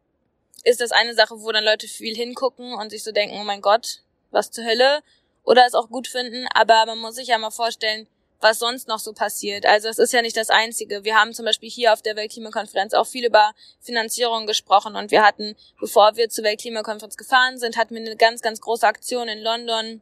ist 0.63 0.82
das 0.82 0.92
eine 0.92 1.13
Sache, 1.13 1.42
wo 1.42 1.51
dann 1.51 1.63
Leute 1.63 1.88
viel 1.88 2.16
hingucken 2.16 2.74
und 2.74 2.89
sich 2.89 3.04
so 3.04 3.12
denken, 3.12 3.38
oh 3.39 3.44
mein 3.44 3.62
Gott, 3.62 4.01
was 4.32 4.51
zur 4.51 4.66
Hölle, 4.66 5.01
oder 5.44 5.66
es 5.66 5.74
auch 5.74 5.89
gut 5.89 6.08
finden, 6.08 6.48
aber 6.54 6.86
man 6.86 7.00
muss 7.00 7.16
sich 7.16 7.30
ja 7.30 7.38
mal 7.38 7.50
vorstellen, 7.50 8.08
was 8.42 8.60
sonst 8.60 8.88
noch 8.88 9.00
so 9.00 9.13
passiert. 9.13 9.66
Also 9.66 9.89
es 9.89 10.00
ist 10.00 10.13
ja 10.13 10.22
nicht 10.22 10.38
das 10.38 10.50
Einzige. 10.50 11.04
Wir 11.04 11.16
haben 11.16 11.34
zum 11.34 11.46
Beispiel 11.46 11.70
hier 11.70 11.92
auf 11.92 12.01
der 12.01 12.16
Weltklimakonferenz 12.16 12.94
auch 12.94 13.08
viel 13.08 13.25
über 13.25 13.54
Finanzierung 13.82 14.46
gesprochen 14.46 14.96
und 14.96 15.12
wir 15.12 15.24
hatten, 15.24 15.56
bevor 15.80 16.16
wir 16.16 16.30
zur 16.30 16.44
Weltklimakonferenz 16.44 17.18
gefahren 17.18 17.58
sind, 17.58 17.78
hatten 17.78 17.96
wir 17.96 18.01
eine 18.01 18.16
ganz, 18.16 18.42
ganz 18.42 18.62
große 18.62 18.88
Aktion 18.88 19.28
in 19.28 19.39
London 19.39 20.01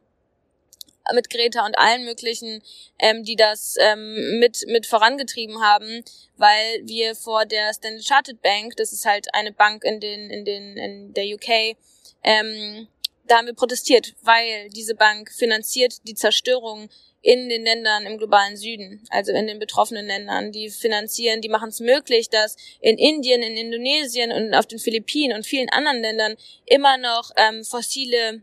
mit 1.14 1.30
Greta 1.30 1.64
und 1.64 1.78
allen 1.78 2.04
möglichen, 2.04 2.62
ähm, 2.98 3.24
die 3.24 3.36
das 3.36 3.76
ähm, 3.78 4.38
mit 4.38 4.64
mit 4.66 4.86
vorangetrieben 4.86 5.62
haben, 5.62 6.04
weil 6.36 6.82
wir 6.84 7.14
vor 7.14 7.46
der 7.46 7.72
Standard 7.74 8.06
Chartered 8.06 8.42
Bank, 8.42 8.76
das 8.76 8.92
ist 8.92 9.04
halt 9.04 9.26
eine 9.34 9.52
Bank 9.52 9.84
in 9.84 10.00
den 10.00 10.30
in 10.30 10.44
den 10.44 10.76
in 10.76 11.14
der 11.14 11.24
UK, 11.26 11.76
ähm, 12.24 12.88
da 13.26 13.38
haben 13.38 13.46
wir 13.46 13.54
protestiert, 13.54 14.14
weil 14.22 14.70
diese 14.70 14.94
Bank 14.94 15.30
finanziert 15.30 16.06
die 16.06 16.14
Zerstörung 16.14 16.88
in 17.20 17.48
den 17.48 17.64
Ländern 17.64 18.06
im 18.06 18.16
globalen 18.16 18.56
Süden, 18.56 19.04
also 19.10 19.32
in 19.32 19.46
den 19.46 19.58
betroffenen 19.58 20.06
Ländern. 20.06 20.52
Die 20.52 20.70
finanzieren, 20.70 21.40
die 21.40 21.48
machen 21.48 21.68
es 21.68 21.80
möglich, 21.80 22.30
dass 22.30 22.56
in 22.80 22.96
Indien, 22.96 23.42
in 23.42 23.56
Indonesien 23.56 24.32
und 24.32 24.54
auf 24.54 24.66
den 24.66 24.78
Philippinen 24.78 25.36
und 25.36 25.46
vielen 25.46 25.68
anderen 25.68 26.00
Ländern 26.00 26.36
immer 26.64 26.96
noch 26.96 27.30
ähm, 27.36 27.64
fossile 27.64 28.42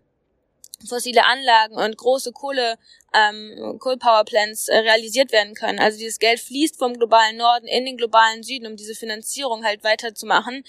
fossile 0.88 1.26
Anlagen 1.26 1.76
und 1.76 1.98
große 1.98 2.32
Kohle 2.32 2.78
ähm, 3.14 3.78
Coal 3.80 3.98
Power 3.98 4.26
Plants 4.26 4.68
äh, 4.68 4.78
realisiert 4.78 5.32
werden 5.32 5.54
können. 5.54 5.80
Also 5.80 5.98
dieses 5.98 6.20
Geld 6.20 6.40
fließt 6.40 6.78
vom 6.78 6.94
globalen 6.94 7.38
Norden 7.38 7.68
in 7.68 7.86
den 7.86 7.98
globalen 7.98 8.44
Süden, 8.44 8.68
um 8.68 8.76
diese 8.76 8.96
Finanzierung 8.96 9.64
halt 9.64 9.84
weiterzumachen, 9.84 10.64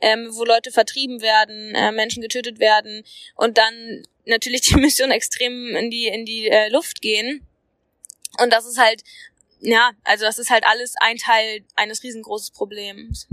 ähm, 0.00 0.28
wo 0.32 0.44
Leute 0.44 0.70
vertrieben 0.70 1.22
werden, 1.22 1.74
äh, 1.74 1.92
Menschen 1.92 2.22
getötet 2.22 2.58
werden 2.58 3.02
und 3.34 3.58
dann 3.58 4.02
natürlich 4.26 4.62
die 4.62 4.76
Mission 4.80 5.10
extrem 5.10 5.74
in 5.74 5.90
die 5.90 6.08
in 6.08 6.24
die 6.24 6.48
äh, 6.48 6.68
Luft 6.68 7.00
gehen. 7.00 7.46
Und 8.38 8.52
das 8.52 8.66
ist 8.66 8.78
halt 8.78 9.02
ja, 9.60 9.92
also 10.04 10.26
das 10.26 10.38
ist 10.38 10.50
halt 10.50 10.64
alles 10.66 10.94
ein 11.00 11.16
Teil 11.16 11.64
eines 11.76 12.02
riesengroßen 12.02 12.54
Problems. 12.54 13.26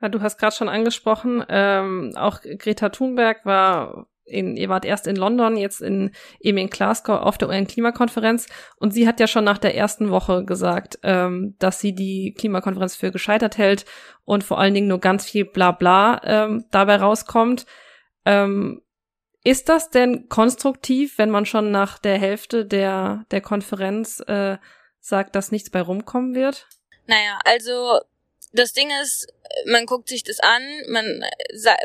Ja, 0.00 0.08
du 0.08 0.20
hast 0.20 0.36
gerade 0.36 0.54
schon 0.54 0.68
angesprochen, 0.68 1.44
ähm, 1.48 2.12
auch 2.16 2.40
Greta 2.42 2.88
Thunberg 2.88 3.46
war 3.46 4.08
in, 4.24 4.56
ihr 4.56 4.68
wart 4.68 4.84
erst 4.84 5.06
in 5.06 5.16
London, 5.16 5.56
jetzt 5.56 5.80
in, 5.80 6.12
eben 6.40 6.58
in 6.58 6.70
Glasgow 6.70 7.20
auf 7.20 7.38
der 7.38 7.48
UN-Klimakonferenz. 7.48 8.46
Und 8.76 8.92
sie 8.92 9.06
hat 9.06 9.20
ja 9.20 9.26
schon 9.26 9.44
nach 9.44 9.58
der 9.58 9.74
ersten 9.74 10.10
Woche 10.10 10.44
gesagt, 10.44 10.98
ähm, 11.02 11.56
dass 11.58 11.80
sie 11.80 11.94
die 11.94 12.34
Klimakonferenz 12.36 12.96
für 12.96 13.10
gescheitert 13.10 13.58
hält 13.58 13.84
und 14.24 14.44
vor 14.44 14.58
allen 14.58 14.74
Dingen 14.74 14.88
nur 14.88 15.00
ganz 15.00 15.26
viel 15.26 15.44
Blabla 15.44 16.20
ähm, 16.24 16.64
dabei 16.70 16.96
rauskommt. 16.96 17.66
Ähm, 18.24 18.80
ist 19.44 19.68
das 19.68 19.90
denn 19.90 20.30
konstruktiv, 20.30 21.18
wenn 21.18 21.30
man 21.30 21.44
schon 21.44 21.70
nach 21.70 21.98
der 21.98 22.18
Hälfte 22.18 22.64
der, 22.64 23.26
der 23.30 23.42
Konferenz 23.42 24.20
äh, 24.20 24.56
sagt, 25.00 25.36
dass 25.36 25.52
nichts 25.52 25.68
bei 25.68 25.82
rumkommen 25.82 26.34
wird? 26.34 26.66
Naja, 27.06 27.38
also 27.44 28.00
das 28.54 28.72
Ding 28.72 28.90
ist, 29.02 29.26
man 29.66 29.84
guckt 29.84 30.08
sich 30.08 30.22
das 30.22 30.40
an, 30.40 30.62
man, 30.88 31.22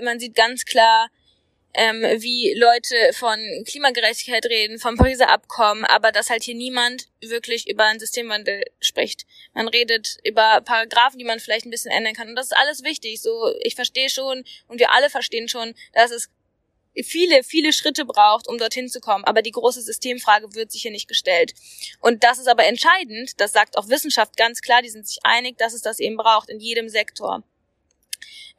man 0.04 0.20
sieht 0.20 0.36
ganz 0.36 0.64
klar, 0.64 1.10
ähm, 1.74 2.02
wie 2.22 2.54
Leute 2.58 2.96
von 3.14 3.40
Klimagerechtigkeit 3.66 4.46
reden, 4.46 4.80
vom 4.80 4.98
Pariser 4.98 5.30
Abkommen, 5.30 5.86
aber 5.86 6.12
dass 6.12 6.30
halt 6.30 6.44
hier 6.44 6.56
niemand 6.56 7.08
wirklich 7.22 7.70
über 7.70 7.86
einen 7.86 8.00
Systemwandel 8.00 8.64
spricht. 8.82 9.26
Man 9.54 9.68
redet 9.68 10.18
über 10.24 10.62
Paragraphen, 10.62 11.20
die 11.20 11.26
man 11.26 11.40
vielleicht 11.40 11.66
ein 11.66 11.72
bisschen 11.72 11.92
ändern 11.92 12.16
kann. 12.16 12.30
Und 12.30 12.36
das 12.36 12.48
ist 12.48 12.58
alles 12.58 12.84
wichtig. 12.84 13.22
So, 13.22 13.54
ich 13.62 13.76
verstehe 13.76 14.10
schon 14.10 14.44
und 14.68 14.80
wir 14.80 14.92
alle 14.92 15.10
verstehen 15.10 15.48
schon, 15.48 15.76
dass 15.94 16.12
es 16.12 16.30
viele, 17.04 17.44
viele 17.44 17.72
Schritte 17.72 18.06
braucht, 18.06 18.48
um 18.48 18.58
dorthin 18.58 18.90
zu 18.90 19.00
kommen. 19.00 19.24
Aber 19.26 19.42
die 19.42 19.52
große 19.52 19.82
Systemfrage 19.82 20.54
wird 20.56 20.72
sich 20.72 20.82
hier 20.82 20.92
nicht 20.92 21.08
gestellt. 21.08 21.54
Und 22.00 22.24
das 22.24 22.40
ist 22.40 22.48
aber 22.48 22.66
entscheidend, 22.66 23.40
das 23.40 23.54
sagt 23.54 23.78
auch 23.78 23.90
Wissenschaft 23.90 24.38
ganz 24.38 24.62
klar, 24.62 24.82
die 24.82 24.90
sind 24.90 25.08
sich 25.08 25.20
einig, 25.24 25.58
dass 25.58 25.74
es 25.74 25.82
das 25.82 26.00
eben 26.00 26.18
braucht 26.18 26.50
in 26.50 26.60
jedem 26.60 26.90
Sektor. 26.90 27.44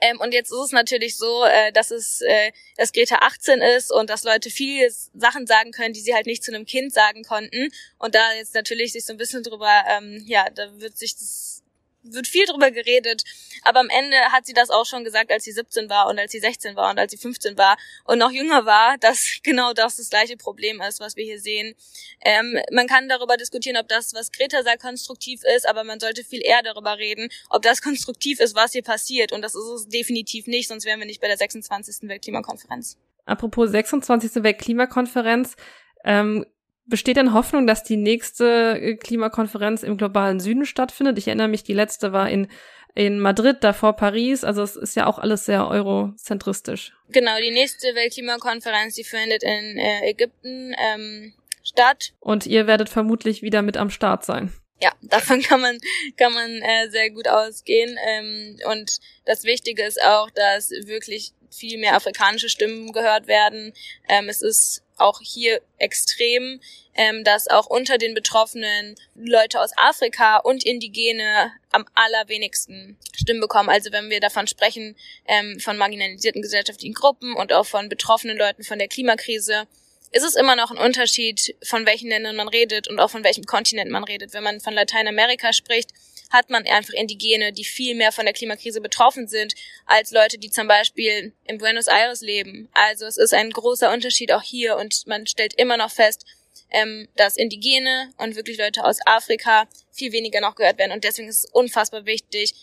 Ähm, 0.01 0.21
und 0.21 0.33
jetzt 0.33 0.51
ist 0.51 0.59
es 0.59 0.73
natürlich 0.73 1.17
so, 1.17 1.45
äh, 1.45 1.73
dass 1.73 1.91
es, 1.91 2.21
äh, 2.23 2.53
dass 2.77 2.93
Greta 2.93 3.17
18 3.17 3.61
ist 3.61 3.93
und 3.93 4.11
dass 4.11 4.25
Leute 4.25 4.51
viele 4.51 4.91
Sachen 5.15 5.47
sagen 5.47 5.73
können, 5.73 5.93
die 5.93 6.01
sie 6.01 6.15
halt 6.15 6.27
nicht 6.27 6.43
zu 6.43 6.53
einem 6.53 6.67
Kind 6.67 6.93
sagen 6.93 7.23
konnten. 7.25 7.69
Und 7.99 8.15
da 8.15 8.33
jetzt 8.35 8.55
natürlich 8.55 8.93
sich 8.93 9.05
so 9.05 9.13
ein 9.13 9.19
bisschen 9.19 9.43
drüber, 9.43 9.85
ähm, 9.89 10.25
ja, 10.27 10.49
da 10.51 10.79
wird 10.81 10.97
sich 10.97 11.15
das 11.15 11.60
wird 12.03 12.27
viel 12.27 12.47
drüber 12.47 12.71
geredet, 12.71 13.25
aber 13.63 13.81
am 13.81 13.89
Ende 13.89 14.17
hat 14.33 14.47
sie 14.47 14.53
das 14.53 14.71
auch 14.71 14.87
schon 14.87 15.05
gesagt, 15.05 15.31
als 15.31 15.45
sie 15.45 15.53
17 15.53 15.89
war 15.91 16.09
und 16.09 16.19
als 16.19 16.33
sie 16.33 16.41
16 16.41 16.77
war 16.77 16.91
und 16.91 16.99
als 16.99 17.13
sie 17.13 17.19
15 17.19 17.59
war 17.59 17.77
und 18.05 18.19
noch 18.19 18.31
jünger 18.31 18.65
war, 18.67 18.97
dass 19.01 19.41
genau 19.43 19.73
das 19.73 19.97
das 19.97 20.11
gleiche 20.11 20.37
Problem 20.37 20.81
ist, 20.81 21.01
was 21.01 21.17
wir 21.17 21.25
hier 21.25 21.41
sehen. 21.41 21.75
Ähm, 22.23 22.59
man 22.73 22.87
kann 22.87 23.09
darüber 23.09 23.37
diskutieren, 23.37 23.77
ob 23.77 23.89
das, 23.89 24.15
was 24.15 24.33
Greta 24.33 24.63
sagt, 24.63 24.83
konstruktiv 24.83 25.43
ist, 25.57 25.69
aber 25.69 25.85
man 25.85 26.01
sollte 26.01 26.25
viel 26.25 26.43
eher 26.43 26.63
darüber 26.63 26.99
reden, 26.99 27.29
ob 27.49 27.63
das 27.63 27.83
konstruktiv 27.83 28.41
ist, 28.41 28.55
was 28.55 28.73
hier 28.73 28.83
passiert 28.83 29.33
und 29.33 29.43
das 29.43 29.55
ist 29.55 29.65
es 29.65 29.89
definitiv 29.89 30.47
nicht, 30.47 30.69
sonst 30.69 30.85
wären 30.85 31.01
wir 31.01 31.07
nicht 31.07 31.21
bei 31.21 31.29
der 31.29 31.37
26. 31.37 32.09
Weltklimakonferenz. 32.09 32.99
Apropos 33.27 33.71
26. 33.71 34.43
Weltklimakonferenz, 34.43 35.57
ähm, 36.05 36.45
Besteht 36.91 37.17
denn 37.17 37.33
Hoffnung, 37.33 37.69
dass 37.69 37.85
die 37.85 37.97
nächste 37.97 38.77
äh, 38.81 38.97
Klimakonferenz 38.97 39.85
im 39.85 39.97
globalen 39.97 40.41
Süden 40.41 40.67
stattfindet? 40.67 41.19
Ich 41.19 41.29
erinnere 41.29 41.47
mich, 41.47 41.63
die 41.63 41.73
letzte 41.73 42.13
war 42.13 42.29
in, 42.29 42.49
in 42.97 43.21
Madrid, 43.21 43.59
davor 43.61 43.95
Paris. 43.95 44.43
Also 44.43 44.63
es 44.63 44.75
ist 44.75 44.97
ja 44.97 45.07
auch 45.07 45.21
alles 45.21 45.45
sehr 45.45 45.69
eurozentristisch. 45.69 46.93
Genau, 47.11 47.39
die 47.41 47.53
nächste 47.53 47.95
Weltklimakonferenz, 47.95 48.97
die 48.97 49.05
findet 49.05 49.45
in 49.45 49.79
äh, 49.79 50.11
Ägypten 50.11 50.75
ähm, 50.79 51.33
statt. 51.63 52.13
Und 52.19 52.47
ihr 52.47 52.67
werdet 52.67 52.89
vermutlich 52.89 53.41
wieder 53.41 53.63
mit 53.63 53.77
am 53.77 53.91
Start 53.91 54.25
sein. 54.25 54.53
Ja, 54.83 54.93
davon 55.03 55.43
kann 55.43 55.61
man 55.61 55.79
kann 56.17 56.33
man 56.33 56.51
äh, 56.51 56.91
sehr 56.91 57.11
gut 57.11 57.29
ausgehen. 57.29 57.97
Ähm, 58.05 58.59
und 58.69 58.99
das 59.27 59.45
Wichtige 59.45 59.85
ist 59.85 60.03
auch, 60.03 60.29
dass 60.31 60.71
wirklich 60.71 61.35
viel 61.51 61.79
mehr 61.79 61.95
afrikanische 61.95 62.49
Stimmen 62.49 62.93
gehört 62.93 63.27
werden. 63.27 63.73
Ähm, 64.09 64.29
es 64.29 64.43
ist 64.43 64.83
auch 64.97 65.21
hier 65.23 65.61
extrem, 65.79 66.61
ähm, 66.95 67.25
dass 67.25 67.49
auch 67.49 67.67
unter 67.67 67.99
den 67.99 68.15
Betroffenen 68.15 68.97
Leute 69.15 69.61
aus 69.61 69.71
Afrika 69.77 70.39
und 70.39 70.65
Indigene 70.65 71.53
am 71.73 71.87
allerwenigsten 71.95 72.99
Stimmen 73.15 73.41
bekommen. 73.41 73.69
Also 73.69 73.93
wenn 73.93 74.11
wir 74.11 74.21
davon 74.21 74.47
sprechen, 74.47 74.97
ähm, 75.27 75.59
von 75.61 75.77
marginalisierten 75.77 76.43
gesellschaftlichen 76.43 76.95
Gruppen 76.95 77.35
und 77.35 77.53
auch 77.53 77.67
von 77.67 77.89
betroffenen 77.89 78.37
Leuten 78.37 78.65
von 78.65 78.79
der 78.79 78.89
Klimakrise, 78.89 79.67
ist 80.13 80.25
es 80.25 80.35
immer 80.35 80.57
noch 80.57 80.71
ein 80.71 80.79
Unterschied, 80.79 81.55
von 81.63 81.87
welchen 81.87 82.09
Ländern 82.09 82.35
man 82.35 82.49
redet 82.49 82.89
und 82.89 82.99
auch 82.99 83.11
von 83.11 83.23
welchem 83.23 83.45
Kontinent 83.45 83.91
man 83.91 84.03
redet. 84.03 84.33
Wenn 84.33 84.43
man 84.43 84.61
von 84.61 84.75
Lateinamerika 84.75 85.53
spricht, 85.53 85.91
hat 86.31 86.49
man 86.49 86.67
einfach 86.67 86.95
Indigene, 86.95 87.53
die 87.53 87.65
viel 87.65 87.95
mehr 87.95 88.13
von 88.13 88.25
der 88.25 88.35
Klimakrise 88.35 88.81
betroffen 88.81 89.29
sind, 89.29 89.55
als 89.87 90.11
Leute, 90.13 90.39
die 90.39 90.51
zum 90.51 90.69
Beispiel 90.69 91.33
in 91.45 91.59
Buenos 91.59 91.89
Aires 91.89 92.21
leben. 92.21 92.69
Also 92.73 93.07
es 93.07 93.17
ist 93.17 93.35
ein 93.35 93.51
großer 93.51 93.93
Unterschied 93.93 94.33
auch 94.33 94.43
hier 94.43 94.77
und 94.77 95.07
man 95.07 95.27
stellt 95.27 95.55
immer 95.55 95.77
noch 95.77 95.91
fest, 95.91 96.25
ähm, 96.71 97.09
dass 97.17 97.37
Indigene 97.37 98.13
und 98.17 98.37
wirklich 98.37 98.59
Leute 98.59 98.85
aus 98.85 98.99
Afrika 99.07 99.69
viel 99.93 100.13
weniger 100.13 100.41
noch 100.41 100.55
gehört 100.55 100.79
werden. 100.79 100.93
Und 100.93 101.05
deswegen 101.05 101.29
ist 101.29 101.45
es 101.45 101.51
unfassbar 101.53 102.07
wichtig, 102.07 102.55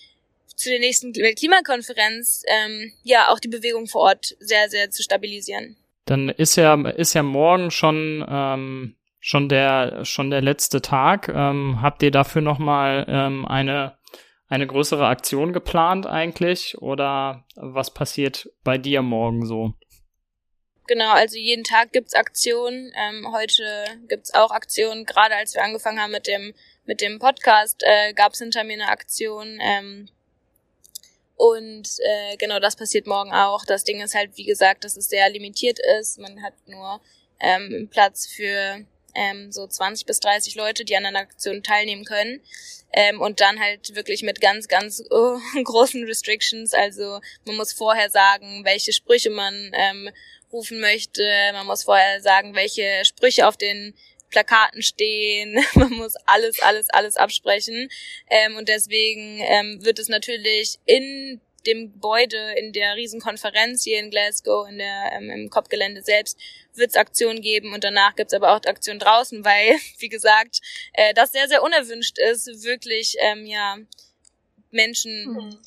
zu 0.55 0.69
der 0.69 0.79
nächsten 0.79 1.15
Weltklimakonferenz 1.15 2.43
ähm, 2.47 2.91
ja 3.03 3.29
auch 3.29 3.39
die 3.39 3.47
Bewegung 3.47 3.87
vor 3.87 4.01
Ort 4.01 4.35
sehr, 4.39 4.69
sehr 4.69 4.89
zu 4.89 5.03
stabilisieren. 5.03 5.77
Dann 6.05 6.29
ist 6.29 6.55
ja, 6.55 6.73
ist 6.89 7.13
ja 7.13 7.21
morgen 7.21 7.69
schon 7.69 8.25
ähm, 8.27 8.96
schon 9.27 9.49
der 9.49 10.05
schon 10.05 10.29
der 10.29 10.41
letzte 10.41 10.81
Tag. 10.81 11.27
Ähm, 11.27 11.81
habt 11.81 12.01
ihr 12.01 12.11
dafür 12.11 12.41
noch 12.41 12.59
mal 12.59 13.05
ähm, 13.09 13.45
eine 13.45 13.97
eine 14.47 14.65
größere 14.65 15.05
Aktion 15.05 15.51
geplant 15.51 16.07
eigentlich 16.07 16.77
oder 16.81 17.43
was 17.57 17.93
passiert 17.93 18.49
bei 18.63 18.77
dir 18.77 19.01
morgen 19.01 19.45
so? 19.45 19.73
Genau, 20.87 21.11
also 21.11 21.37
jeden 21.37 21.65
Tag 21.65 21.91
gibt's 21.91 22.13
Aktionen. 22.13 22.93
Ähm, 22.95 23.33
heute 23.33 23.63
gibt's 24.07 24.33
auch 24.33 24.51
Aktionen. 24.51 25.03
Gerade 25.03 25.35
als 25.35 25.53
wir 25.53 25.61
angefangen 25.61 25.99
haben 25.99 26.11
mit 26.11 26.27
dem 26.27 26.53
mit 26.85 27.01
dem 27.01 27.19
Podcast, 27.19 27.83
äh, 27.83 28.13
gab's 28.13 28.39
hinter 28.39 28.63
mir 28.63 28.75
eine 28.75 28.87
Aktion. 28.87 29.59
Ähm, 29.61 30.07
und 31.35 31.89
äh, 31.99 32.37
genau 32.37 32.59
das 32.59 32.77
passiert 32.77 33.07
morgen 33.07 33.33
auch. 33.33 33.65
Das 33.65 33.83
Ding 33.83 33.99
ist 33.99 34.15
halt, 34.15 34.37
wie 34.37 34.45
gesagt, 34.45 34.85
dass 34.85 34.95
es 34.95 35.09
sehr 35.09 35.29
limitiert 35.29 35.79
ist. 35.99 36.17
Man 36.17 36.41
hat 36.41 36.53
nur 36.65 37.01
ähm, 37.41 37.89
Platz 37.91 38.25
für 38.25 38.85
ähm, 39.17 39.51
so 39.51 39.67
20 39.67 40.05
bis 40.05 40.19
30 40.19 40.55
Leute, 40.55 40.85
die 40.85 40.95
an 40.95 41.05
einer 41.05 41.19
Aktion 41.19 41.63
teilnehmen 41.63 42.05
können. 42.05 42.41
Ähm, 42.93 43.19
und 43.19 43.41
dann 43.41 43.59
halt 43.59 43.95
wirklich 43.95 44.23
mit 44.23 44.39
ganz, 44.39 44.67
ganz 44.67 45.03
oh, 45.09 45.39
großen 45.63 46.03
Restrictions. 46.05 46.73
Also 46.73 47.19
man 47.45 47.57
muss 47.57 47.73
vorher 47.73 48.09
sagen, 48.09 48.63
welche 48.63 48.93
Sprüche 48.93 49.29
man 49.29 49.71
ähm, 49.73 50.09
rufen 50.51 50.79
möchte. 50.79 51.23
Man 51.53 51.67
muss 51.67 51.83
vorher 51.83 52.21
sagen, 52.21 52.55
welche 52.55 53.03
Sprüche 53.03 53.47
auf 53.47 53.57
den 53.57 53.93
Plakaten 54.29 54.81
stehen. 54.81 55.57
Man 55.75 55.93
muss 55.93 56.15
alles, 56.25 56.61
alles, 56.61 56.89
alles 56.89 57.15
absprechen. 57.15 57.89
Ähm, 58.29 58.57
und 58.57 58.69
deswegen 58.69 59.39
ähm, 59.41 59.79
wird 59.83 59.99
es 59.99 60.09
natürlich 60.09 60.79
in 60.85 61.41
dem 61.65 61.91
Gebäude, 61.91 62.53
in 62.57 62.71
der 62.71 62.95
Riesenkonferenz 62.95 63.83
hier 63.83 63.99
in 63.99 64.09
Glasgow, 64.09 64.67
in 64.69 64.77
der, 64.77 65.11
ähm, 65.13 65.29
im 65.29 65.49
COP-Gelände 65.49 66.01
selbst, 66.01 66.39
wird 66.77 66.91
es 66.91 66.95
Aktionen 66.95 67.41
geben 67.41 67.73
und 67.73 67.83
danach 67.83 68.15
gibt's 68.15 68.33
aber 68.33 68.51
auch 68.51 68.61
Aktionen 68.65 68.99
draußen, 68.99 69.43
weil, 69.43 69.75
wie 69.99 70.09
gesagt, 70.09 70.59
äh, 70.93 71.13
das 71.13 71.31
sehr, 71.31 71.47
sehr 71.47 71.63
unerwünscht 71.63 72.17
ist, 72.19 72.63
wirklich, 72.63 73.15
ähm, 73.19 73.45
ja, 73.45 73.77
Menschen, 74.71 75.33
mhm. 75.33 75.57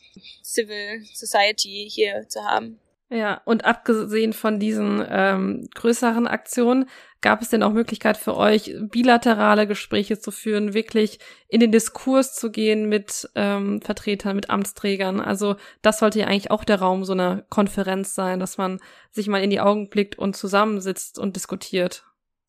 Civil 0.42 1.04
Society 1.14 1.88
hier 1.90 2.28
zu 2.28 2.44
haben. 2.44 2.78
Ja, 3.08 3.40
und 3.44 3.64
abgesehen 3.64 4.32
von 4.32 4.60
diesen 4.60 5.04
ähm, 5.08 5.68
größeren 5.74 6.28
Aktionen, 6.28 6.88
gab 7.20 7.42
es 7.42 7.50
denn 7.50 7.62
auch 7.62 7.72
Möglichkeit 7.72 8.16
für 8.16 8.36
euch, 8.36 8.74
bilaterale 8.80 9.66
Gespräche 9.66 10.18
zu 10.18 10.30
führen, 10.30 10.74
wirklich 10.74 11.18
in 11.48 11.60
den 11.60 11.72
Diskurs 11.72 12.34
zu 12.34 12.50
gehen 12.50 12.88
mit 12.88 13.28
ähm, 13.34 13.82
Vertretern, 13.82 14.36
mit 14.36 14.50
Amtsträgern? 14.50 15.20
Also 15.20 15.56
das 15.82 15.98
sollte 15.98 16.20
ja 16.20 16.26
eigentlich 16.26 16.50
auch 16.50 16.64
der 16.64 16.80
Raum 16.80 17.04
so 17.04 17.12
einer 17.12 17.42
Konferenz 17.50 18.14
sein, 18.14 18.40
dass 18.40 18.58
man 18.58 18.80
sich 19.10 19.26
mal 19.28 19.42
in 19.42 19.50
die 19.50 19.60
Augen 19.60 19.90
blickt 19.90 20.18
und 20.18 20.36
zusammensitzt 20.36 21.18
und 21.18 21.36
diskutiert, 21.36 22.04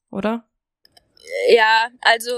oder? 0.10 0.45
Ja, 1.49 1.89
also 2.01 2.31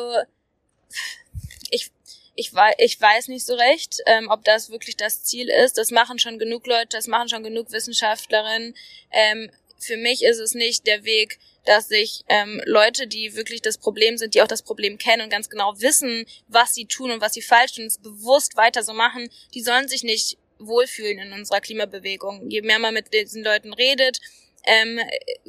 ich, 2.36 2.54
weiß, 2.54 2.76
ich 2.80 3.00
weiß 3.00 3.28
nicht 3.28 3.46
so 3.46 3.54
recht, 3.54 4.02
ähm, 4.06 4.28
ob 4.30 4.44
das 4.44 4.72
wirklich 4.72 4.98
das 4.98 5.24
Ziel 5.24 5.50
ist. 5.50 5.78
Das 5.78 5.92
machen 5.92 6.20
schon 6.20 6.40
genug 6.40 6.66
Leute, 6.66 6.90
das 6.92 7.08
machen 7.08 7.30
schon 7.30 7.44
genug 7.44 7.72
Wissenschaftlerinnen. 7.72 8.76
Ähm, 9.12 9.52
für 9.78 9.98
mich 9.98 10.24
ist 10.24 10.40
es 10.40 10.54
nicht 10.54 10.88
der 10.88 11.04
Weg, 11.04 11.40
dass 11.66 11.88
sich 11.88 12.24
ähm, 12.28 12.62
Leute, 12.66 13.08
die 13.08 13.36
wirklich 13.36 13.62
das 13.62 13.78
Problem 13.78 14.18
sind, 14.18 14.36
die 14.36 14.42
auch 14.42 14.48
das 14.48 14.64
Problem 14.64 14.98
kennen 14.98 15.24
und 15.24 15.30
ganz 15.30 15.50
genau 15.50 15.74
wissen, 15.80 16.26
was 16.48 16.74
sie 16.74 16.86
tun 16.86 17.12
und 17.12 17.22
was 17.22 17.34
sie 17.34 17.42
falsch 17.42 17.74
tun, 17.74 17.86
es 17.86 17.98
bewusst 17.98 18.58
weiter 18.58 18.84
so 18.84 18.94
machen, 18.94 19.30
die 19.54 19.62
sollen 19.62 19.88
sich 19.88 20.04
nicht 20.04 20.38
wohlfühlen 20.60 21.20
in 21.20 21.34
unserer 21.34 21.62
Klimabewegung. 21.62 22.50
Je 22.50 22.62
mehr 22.62 22.80
man 22.80 22.94
mit 22.94 23.14
diesen 23.14 23.44
Leuten 23.44 23.74
redet, 23.74 24.20
ähm, 24.66 25.00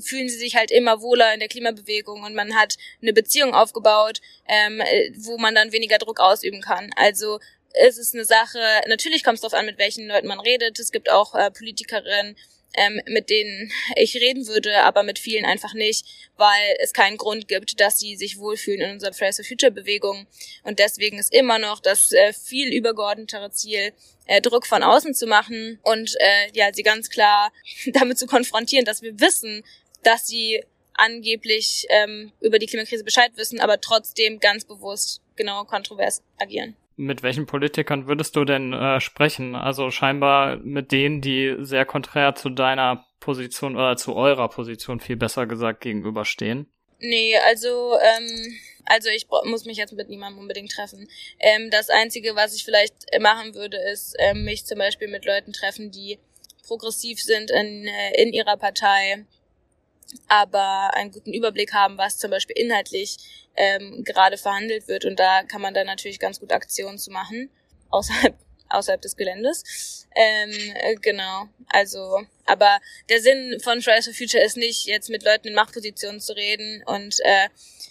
fühlen 0.00 0.29
sie 0.29 0.38
sich 0.38 0.57
halt 0.57 0.70
immer 0.70 1.00
wohler 1.00 1.33
in 1.35 1.40
der 1.40 1.48
Klimabewegung 1.48 2.22
und 2.22 2.35
man 2.35 2.55
hat 2.57 2.77
eine 3.00 3.12
Beziehung 3.12 3.55
aufgebaut, 3.55 4.20
ähm, 4.48 4.83
wo 5.18 5.38
man 5.38 5.55
dann 5.55 5.72
weniger 5.72 5.98
Druck 5.98 6.20
ausüben 6.20 6.61
kann. 6.61 6.90
Also 6.96 7.38
es 7.74 7.98
ist 7.98 8.14
eine 8.14 8.24
Sache, 8.24 8.59
natürlich 8.88 9.24
kommt 9.24 9.37
es 9.37 9.40
darauf 9.40 9.55
an, 9.59 9.66
mit 9.66 9.79
welchen 9.79 10.07
Leuten 10.07 10.29
man 10.29 10.40
redet. 10.40 10.79
Es 10.79 10.92
gibt 10.92 11.11
auch 11.11 11.35
äh, 11.35 11.50
Politikerinnen, 11.50 12.37
ähm, 12.76 13.00
mit 13.06 13.30
denen 13.30 13.72
ich 13.96 14.16
reden 14.16 14.46
würde, 14.46 14.82
aber 14.82 15.02
mit 15.02 15.18
vielen 15.18 15.44
einfach 15.44 15.74
nicht, 15.74 16.06
weil 16.37 16.76
es 16.80 16.92
keinen 16.92 17.16
Grund 17.16 17.48
gibt, 17.48 17.80
dass 17.80 17.98
sie 17.98 18.16
sich 18.16 18.38
wohlfühlen 18.38 18.80
in 18.80 18.90
unserer 18.92 19.12
Fridays 19.12 19.37
for 19.37 19.44
Future 19.44 19.72
Bewegung. 19.72 20.26
Und 20.62 20.78
deswegen 20.78 21.18
ist 21.18 21.32
immer 21.32 21.58
noch 21.58 21.80
das 21.80 22.12
äh, 22.12 22.32
viel 22.32 22.72
übergeordnetere 22.72 23.50
Ziel, 23.50 23.92
äh, 24.26 24.40
Druck 24.40 24.66
von 24.66 24.82
außen 24.82 25.14
zu 25.14 25.26
machen 25.26 25.78
und 25.82 26.14
äh, 26.18 26.50
ja, 26.52 26.72
sie 26.72 26.82
ganz 26.82 27.10
klar 27.10 27.52
damit 27.92 28.18
zu 28.18 28.26
konfrontieren, 28.26 28.84
dass 28.84 29.02
wir 29.02 29.20
wissen, 29.20 29.62
dass 30.02 30.26
sie 30.26 30.64
angeblich 30.94 31.87
ähm, 31.88 32.32
über 32.40 32.58
die 32.58 32.66
Klimakrise 32.66 33.04
Bescheid 33.04 33.32
wissen, 33.37 33.60
aber 33.60 33.80
trotzdem 33.80 34.38
ganz 34.38 34.64
bewusst 34.64 35.20
genau 35.37 35.64
kontrovers 35.64 36.22
agieren 36.38 36.76
mit 36.96 37.22
welchen 37.22 37.46
Politikern 37.46 38.07
würdest 38.07 38.37
du 38.37 38.44
denn 38.44 38.72
äh, 38.72 39.00
sprechen? 39.00 39.54
Also 39.54 39.90
scheinbar 39.90 40.57
mit 40.57 40.92
denen, 40.92 41.20
die 41.20 41.57
sehr 41.59 41.85
konträr 41.85 42.35
zu 42.35 42.50
deiner 42.50 43.07
Position 43.20 43.76
oder 43.76 43.96
zu 43.96 44.14
eurer 44.14 44.48
Position 44.48 45.00
viel 45.00 45.16
besser 45.16 45.46
gesagt 45.46 45.80
gegenüberstehen? 45.80 46.70
Nee, 47.00 47.37
also, 47.46 47.94
ähm, 47.98 48.59
also 48.85 49.09
ich 49.09 49.26
muss 49.44 49.64
mich 49.64 49.76
jetzt 49.76 49.92
mit 49.92 50.09
niemandem 50.09 50.40
unbedingt 50.40 50.70
treffen. 50.70 51.09
Ähm, 51.40 51.70
das 51.70 51.90
Einzige, 51.90 52.37
was 52.37 52.54
ich 52.54 52.64
vielleicht 52.64 52.94
machen 53.20 53.54
würde, 53.54 53.76
ist 53.92 54.14
ähm, 54.18 54.44
mich 54.44 54.64
zum 54.64 54.78
Beispiel 54.78 55.09
mit 55.09 55.24
Leuten 55.24 55.52
treffen, 55.52 55.90
die 55.90 56.18
progressiv 56.66 57.20
sind 57.20 57.50
in, 57.50 57.87
äh, 57.87 58.22
in 58.22 58.33
ihrer 58.33 58.57
Partei, 58.57 59.24
aber 60.28 60.94
einen 60.94 61.10
guten 61.10 61.32
Überblick 61.32 61.72
haben, 61.72 61.98
was 61.98 62.18
zum 62.18 62.30
Beispiel 62.30 62.56
inhaltlich 62.56 63.16
ähm, 63.56 64.02
gerade 64.04 64.36
verhandelt 64.36 64.88
wird. 64.88 65.04
Und 65.04 65.18
da 65.18 65.42
kann 65.42 65.60
man 65.60 65.74
dann 65.74 65.86
natürlich 65.86 66.18
ganz 66.18 66.40
gut 66.40 66.52
Aktionen 66.52 66.98
zu 66.98 67.10
machen, 67.10 67.50
außerhalb, 67.90 68.34
außerhalb 68.68 69.00
des 69.00 69.16
Geländes. 69.16 70.06
Ähm, 70.14 70.50
äh, 70.74 70.94
genau, 70.96 71.48
also, 71.68 72.22
aber 72.44 72.78
der 73.08 73.20
Sinn 73.20 73.58
von 73.62 73.82
Fridays 73.82 74.04
for 74.04 74.14
Future 74.14 74.42
ist 74.42 74.56
nicht, 74.56 74.86
jetzt 74.86 75.10
mit 75.10 75.24
Leuten 75.24 75.48
in 75.48 75.54
Machtpositionen 75.54 76.20
zu 76.20 76.34
reden 76.36 76.82
und 76.86 77.18
äh, 77.24 77.48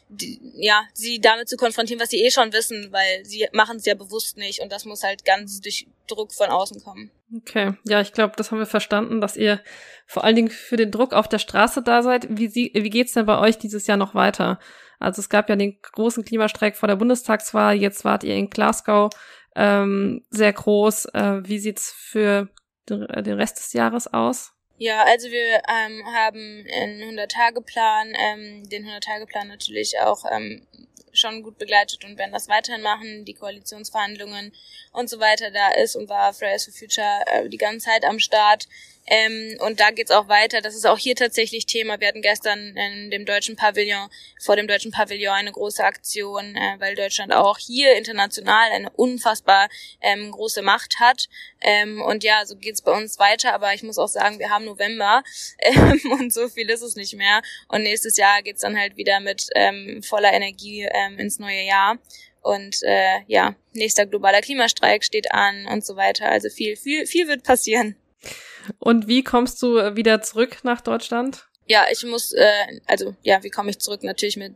die, 0.10 0.40
ja, 0.56 0.86
sie 0.94 1.20
damit 1.20 1.50
zu 1.50 1.58
konfrontieren, 1.58 2.02
was 2.02 2.10
sie 2.10 2.24
eh 2.24 2.32
schon 2.32 2.54
wissen, 2.54 2.92
weil 2.92 3.26
sie 3.26 3.48
machen 3.52 3.78
es 3.78 3.86
ja 3.86 3.96
bewusst 3.96 4.38
nicht 4.38 4.62
und 4.62 4.72
das 4.72 4.86
muss 4.86 5.04
halt 5.04 5.26
ganz 5.26 5.60
durch 5.60 5.88
Druck 6.08 6.34
von 6.34 6.50
außen 6.50 6.84
kommen. 6.84 7.12
Okay, 7.36 7.74
ja, 7.84 8.00
ich 8.00 8.14
glaube, 8.14 8.34
das 8.38 8.52
haben 8.52 8.60
wir 8.60 8.68
verstanden, 8.68 9.20
dass 9.20 9.38
ihr 9.38 9.60
vor 10.06 10.24
allen 10.24 10.36
Dingen 10.36 10.50
für 10.50 10.76
den 10.76 10.92
Druck 10.92 11.14
auf 11.14 11.28
der 11.28 11.40
Straße 11.40 11.82
da 11.82 12.04
seid. 12.04 12.28
Wie, 12.30 12.48
sie, 12.48 12.72
wie 12.76 12.90
geht's 12.90 13.14
denn 13.14 13.26
bei 13.26 13.40
euch 13.40 13.58
dieses 13.58 13.88
Jahr 13.88 13.98
noch 13.98 14.14
weiter? 14.14 14.60
Also 15.00 15.20
es 15.20 15.30
gab 15.30 15.50
ja 15.50 15.56
den 15.56 15.80
großen 15.82 16.24
Klimastreik 16.24 16.76
vor 16.76 16.88
der 16.88 16.96
Bundestagswahl, 16.96 17.76
jetzt 17.76 18.06
wart 18.06 18.24
ihr 18.24 18.36
in 18.36 18.50
Glasgow 18.50 19.10
ähm, 19.56 20.24
sehr 20.30 20.54
groß. 20.54 21.06
Äh, 21.14 21.42
wie 21.44 21.60
sieht's 21.60 21.92
für 21.92 22.50
den 22.88 23.34
Rest 23.34 23.58
des 23.58 23.74
Jahres 23.74 24.14
aus? 24.14 24.53
Ja, 24.84 25.06
also 25.06 25.32
wir 25.32 25.62
ähm, 25.70 26.06
haben 26.14 26.68
einen 26.70 27.18
100-Tage-Plan, 27.18 28.14
ähm, 28.20 28.68
den 28.68 28.86
100-Tage-Plan 28.86 29.48
natürlich 29.48 29.98
auch 30.02 30.26
ähm, 30.30 30.68
schon 31.14 31.42
gut 31.42 31.58
begleitet 31.58 32.04
und 32.04 32.18
werden 32.18 32.34
das 32.34 32.50
weiterhin 32.50 32.82
machen, 32.82 33.24
die 33.24 33.34
Koalitionsverhandlungen 33.34 34.52
und 34.92 35.10
so 35.10 35.22
weiter 35.22 35.52
da 35.52 35.70
ist 35.82 35.96
und 35.96 36.10
war 36.10 36.34
Fridays 36.34 36.66
for 36.66 36.74
Future 36.74 37.24
äh, 37.28 37.48
die 37.48 37.58
ganze 37.58 37.86
Zeit 37.86 38.04
am 38.04 38.20
Start. 38.20 38.68
Ähm, 39.06 39.58
und 39.60 39.80
da 39.80 39.92
geht's 39.92 40.12
auch 40.12 40.30
weiter. 40.30 40.62
Das 40.62 40.76
ist 40.76 40.86
auch 40.86 40.98
hier 40.98 41.16
tatsächlich 41.16 41.66
Thema. 41.66 42.00
Wir 42.00 42.08
hatten 42.08 42.22
gestern 42.22 42.76
in 42.78 43.12
dem 43.12 43.26
deutschen 43.26 43.56
Pavillon, 43.56 44.10
vor 44.42 44.56
dem 44.56 44.68
deutschen 44.68 44.92
Pavillon 44.92 45.34
eine 45.34 45.52
große 45.52 45.84
Aktion, 45.84 46.56
äh, 46.56 46.76
weil 46.80 46.96
Deutschland 46.96 47.34
auch 47.34 47.58
hier 47.58 47.96
international 47.98 48.72
eine 48.72 48.90
unfassbar 48.92 49.68
ähm, 50.02 50.32
große 50.32 50.62
Macht 50.62 51.00
hat. 51.00 51.28
Ähm, 51.62 52.02
und 52.02 52.24
ja, 52.24 52.46
so 52.46 52.56
geht's 52.56 52.82
bei 52.82 52.94
uns 52.94 53.20
weiter. 53.20 53.54
Aber 53.54 53.74
ich 53.74 53.84
muss 53.84 53.98
auch 53.98 54.08
sagen, 54.08 54.40
wir 54.40 54.50
haben 54.50 54.66
November 54.66 55.24
ähm, 55.60 56.00
und 56.20 56.34
so 56.34 56.48
viel 56.48 56.70
ist 56.70 56.82
es 56.82 56.96
nicht 56.96 57.14
mehr. 57.16 57.42
Und 57.68 57.84
nächstes 57.84 58.18
Jahr 58.18 58.42
geht's 58.42 58.62
dann 58.62 58.80
halt 58.80 58.96
wieder 58.96 59.20
mit 59.20 59.48
ähm, 59.56 60.02
voller 60.02 60.32
Energie 60.32 60.88
ähm, 60.90 61.20
ins 61.20 61.40
neue 61.40 61.64
Jahr. 61.64 61.98
Und 62.42 62.84
äh, 62.84 63.22
ja, 63.28 63.56
nächster 63.74 64.06
globaler 64.06 64.42
Klimastreik 64.42 65.04
steht 65.04 65.32
an 65.32 65.66
und 65.68 65.86
so 65.86 65.96
weiter. 65.96 66.30
Also 66.30 66.50
viel, 66.50 66.76
viel, 66.76 67.06
viel 67.06 67.28
wird 67.28 67.44
passieren. 67.44 67.96
Und 68.80 69.08
wie 69.08 69.24
kommst 69.24 69.62
du 69.62 69.78
äh, 69.78 69.96
wieder 69.96 70.22
zurück 70.22 70.60
nach 70.64 70.82
Deutschland? 70.82 71.46
Ja, 71.68 71.86
ich 71.92 72.04
muss, 72.04 72.34
äh, 72.34 72.80
also 72.86 73.16
ja, 73.24 73.44
wie 73.44 73.50
komme 73.50 73.70
ich 73.70 73.80
zurück? 73.80 74.04
Natürlich 74.04 74.38
mit 74.38 74.54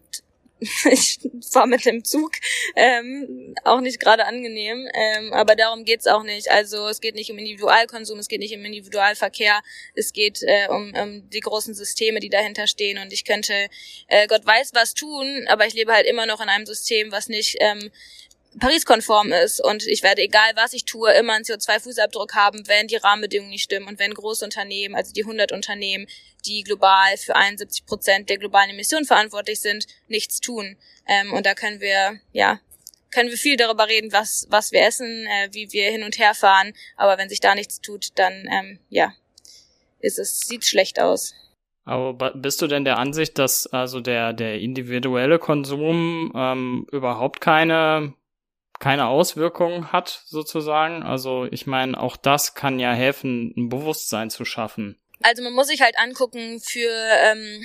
ich 0.92 1.20
fahre 1.52 1.68
mit 1.68 1.86
dem 1.86 2.04
Zug, 2.04 2.32
ähm, 2.76 3.54
auch 3.64 3.80
nicht 3.80 4.00
gerade 4.00 4.26
angenehm, 4.26 4.88
ähm, 4.94 5.32
aber 5.32 5.56
darum 5.56 5.86
geht's 5.86 6.08
auch 6.08 6.24
nicht. 6.24 6.50
Also 6.50 6.88
es 6.88 7.00
geht 7.00 7.14
nicht 7.14 7.32
um 7.32 7.38
Individualkonsum, 7.38 8.18
es 8.18 8.28
geht 8.28 8.40
nicht 8.40 8.56
um 8.56 8.66
Individualverkehr, 8.66 9.62
es 9.94 10.14
geht 10.14 10.42
äh, 10.42 10.68
um, 10.70 10.94
um 10.96 11.30
die 11.30 11.42
großen 11.42 11.76
Systeme, 11.76 12.20
die 12.20 12.30
dahinter 12.30 12.66
stehen 12.66 12.98
und 12.98 13.14
ich 13.14 13.24
könnte, 13.24 13.68
äh, 14.08 14.28
Gott 14.28 14.46
weiß 14.46 14.72
was 14.74 14.96
tun, 14.96 15.46
aber 15.48 15.68
ich 15.68 15.76
lebe 15.76 15.94
halt 15.94 16.08
immer 16.08 16.26
noch 16.26 16.42
in 16.42 16.50
einem 16.50 16.66
System, 16.66 17.12
was 17.12 17.30
nicht 17.30 17.58
ähm, 17.60 17.92
Paris-konform 18.60 19.32
ist 19.32 19.64
und 19.64 19.86
ich 19.86 20.04
werde, 20.04 20.22
egal 20.22 20.52
was 20.56 20.74
ich 20.74 20.86
tue, 20.86 21.12
immer 21.14 21.34
einen 21.34 21.46
CO2-Fußabdruck 21.46 22.34
haben, 22.34 22.68
wenn 22.68 22.88
die 22.88 22.96
Rahmenbedingungen 22.96 23.52
nicht 23.52 23.64
stimmen 23.64 23.88
und 23.88 24.00
wenn 24.00 24.14
große 24.14 24.44
Unternehmen, 24.44 24.96
also 24.96 25.14
die 25.14 25.24
100 25.24 25.52
Unternehmen, 25.52 26.08
die 26.46 26.64
global 26.64 27.18
für 27.18 27.36
71 27.36 27.86
Prozent 27.86 28.30
der 28.30 28.38
globalen 28.38 28.72
Emissionen 28.72 29.06
verantwortlich 29.06 29.60
sind, 29.60 29.86
nichts 30.08 30.40
tun. 30.40 30.78
Ähm, 31.08 31.34
und 31.34 31.46
da 31.46 31.54
können 31.54 31.82
wir, 31.82 32.20
ja, 32.32 32.60
können 33.12 33.30
wir 33.30 33.38
viel 33.38 33.58
darüber 33.58 33.88
reden, 33.88 34.12
was, 34.12 34.48
was 34.50 34.72
wir 34.72 34.82
essen, 34.82 35.28
äh, 35.28 35.50
wie 35.52 35.72
wir 35.72 35.92
hin 35.92 36.04
und 36.04 36.18
her 36.18 36.34
fahren, 36.34 36.74
aber 36.96 37.18
wenn 37.18 37.30
sich 37.30 37.40
da 37.40 37.54
nichts 37.54 37.82
tut, 37.82 38.18
dann, 38.18 38.48
ähm, 38.52 38.80
ja, 38.90 39.14
ist 40.00 40.20
es, 40.20 40.40
sieht 40.42 40.66
schlecht 40.66 41.00
aus. 41.00 41.34
Aber 41.86 42.32
bist 42.32 42.62
du 42.62 42.68
denn 42.68 42.84
der 42.84 42.98
Ansicht, 42.98 43.38
dass 43.40 43.66
also 43.68 44.02
der, 44.02 44.34
der 44.34 44.60
individuelle 44.60 45.40
Konsum 45.40 46.34
ähm, 46.36 46.86
überhaupt 46.92 47.40
keine 47.40 48.14
keine 48.80 49.08
Auswirkungen 49.08 49.92
hat, 49.92 50.22
sozusagen. 50.26 51.04
Also 51.04 51.46
ich 51.52 51.68
meine, 51.68 52.00
auch 52.00 52.18
das 52.18 52.54
kann 52.54 52.80
ja 52.80 52.94
helfen, 52.94 53.54
ein 53.58 53.70
Bewusstsein 53.70 54.30
zu 54.30 54.46
schaffen. 54.46 55.00
Also 55.24 55.42
man 55.42 55.54
muss 55.54 55.68
sich 55.68 55.82
halt 55.82 55.98
angucken, 55.98 56.60
für 56.60 56.92
ähm, 57.24 57.64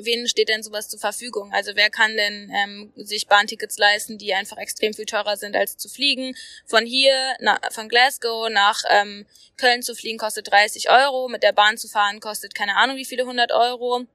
wen 0.00 0.26
steht 0.26 0.48
denn 0.48 0.62
sowas 0.62 0.88
zur 0.88 0.98
Verfügung? 0.98 1.52
Also 1.52 1.72
wer 1.74 1.90
kann 1.90 2.16
denn 2.16 2.50
ähm, 2.54 2.92
sich 2.96 3.26
Bahntickets 3.26 3.78
leisten, 3.78 4.18
die 4.18 4.34
einfach 4.34 4.56
extrem 4.56 4.94
viel 4.94 5.04
teurer 5.04 5.36
sind 5.36 5.54
als 5.54 5.76
zu 5.76 5.88
fliegen? 5.88 6.34
Von 6.66 6.86
hier, 6.86 7.14
na, 7.40 7.58
von 7.70 7.88
Glasgow 7.88 8.48
nach 8.50 8.82
ähm, 8.90 9.26
Köln 9.56 9.82
zu 9.82 9.94
fliegen 9.94 10.18
kostet 10.18 10.50
30 10.50 10.90
Euro, 10.90 11.28
mit 11.28 11.42
der 11.42 11.52
Bahn 11.52 11.76
zu 11.76 11.88
fahren 11.88 12.20
kostet 12.20 12.54
keine 12.54 12.76
Ahnung 12.76 12.96
wie 12.96 13.04
viele 13.04 13.26
hundert 13.26 13.52
Euro 13.52 14.06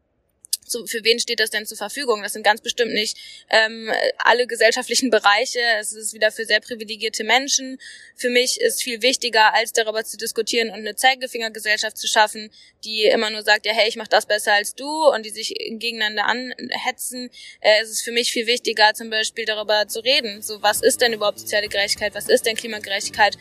zu, 0.69 0.85
für 0.85 1.03
wen 1.03 1.19
steht 1.19 1.39
das 1.39 1.49
denn 1.49 1.65
zur 1.65 1.77
Verfügung? 1.77 2.21
Das 2.21 2.33
sind 2.33 2.43
ganz 2.43 2.61
bestimmt 2.61 2.93
nicht 2.93 3.17
ähm, 3.49 3.91
alle 4.17 4.47
gesellschaftlichen 4.47 5.09
Bereiche. 5.09 5.59
Es 5.79 5.93
ist 5.93 6.13
wieder 6.13 6.31
für 6.31 6.45
sehr 6.45 6.59
privilegierte 6.59 7.23
Menschen. 7.23 7.79
Für 8.15 8.29
mich 8.29 8.61
ist 8.61 8.81
viel 8.81 9.01
wichtiger, 9.01 9.53
als 9.53 9.73
darüber 9.73 10.03
zu 10.03 10.17
diskutieren 10.17 10.69
und 10.69 10.79
eine 10.79 10.95
Zeigefingergesellschaft 10.95 11.97
zu 11.97 12.07
schaffen, 12.07 12.51
die 12.83 13.05
immer 13.05 13.29
nur 13.29 13.43
sagt, 13.43 13.65
ja, 13.65 13.73
hey, 13.73 13.89
ich 13.89 13.95
mach 13.95 14.07
das 14.07 14.25
besser 14.25 14.53
als 14.53 14.75
du 14.75 14.87
und 15.09 15.25
die 15.25 15.29
sich 15.29 15.49
gegeneinander 15.49 16.25
anhetzen. 16.25 17.29
Äh, 17.61 17.81
es 17.81 17.89
ist 17.89 18.03
für 18.03 18.11
mich 18.11 18.31
viel 18.31 18.47
wichtiger, 18.47 18.93
zum 18.93 19.09
Beispiel 19.09 19.45
darüber 19.45 19.87
zu 19.87 19.99
reden. 19.99 20.41
So, 20.41 20.61
was 20.61 20.81
ist 20.81 21.01
denn 21.01 21.13
überhaupt 21.13 21.39
soziale 21.39 21.67
Gerechtigkeit? 21.67 22.15
Was 22.15 22.29
ist 22.29 22.45
denn 22.45 22.55
Klimagerechtigkeit? 22.55 23.37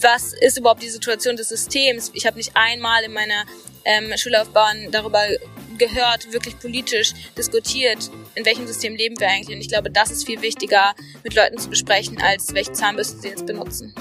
Was 0.00 0.32
ist 0.32 0.56
überhaupt 0.56 0.82
die 0.82 0.88
Situation 0.88 1.36
des 1.36 1.48
Systems? 1.48 2.10
Ich 2.14 2.26
habe 2.26 2.38
nicht 2.38 2.52
einmal 2.54 3.04
in 3.04 3.12
meiner 3.12 3.44
ähm, 3.84 4.16
Schullaufbahn 4.16 4.90
darüber 4.90 5.22
gehört, 5.80 6.32
wirklich 6.32 6.56
politisch 6.60 7.12
diskutiert, 7.36 8.10
in 8.36 8.44
welchem 8.44 8.68
System 8.68 8.94
leben 8.94 9.18
wir 9.18 9.28
eigentlich. 9.28 9.56
Und 9.56 9.60
ich 9.60 9.68
glaube, 9.68 9.90
das 9.90 10.12
ist 10.12 10.24
viel 10.24 10.40
wichtiger 10.42 10.94
mit 11.24 11.34
Leuten 11.34 11.58
zu 11.58 11.68
besprechen, 11.68 12.18
als 12.22 12.54
welche 12.54 12.72
Zahnbürste 12.72 13.18
sie 13.18 13.28
jetzt 13.28 13.46
benutzen. 13.46 13.92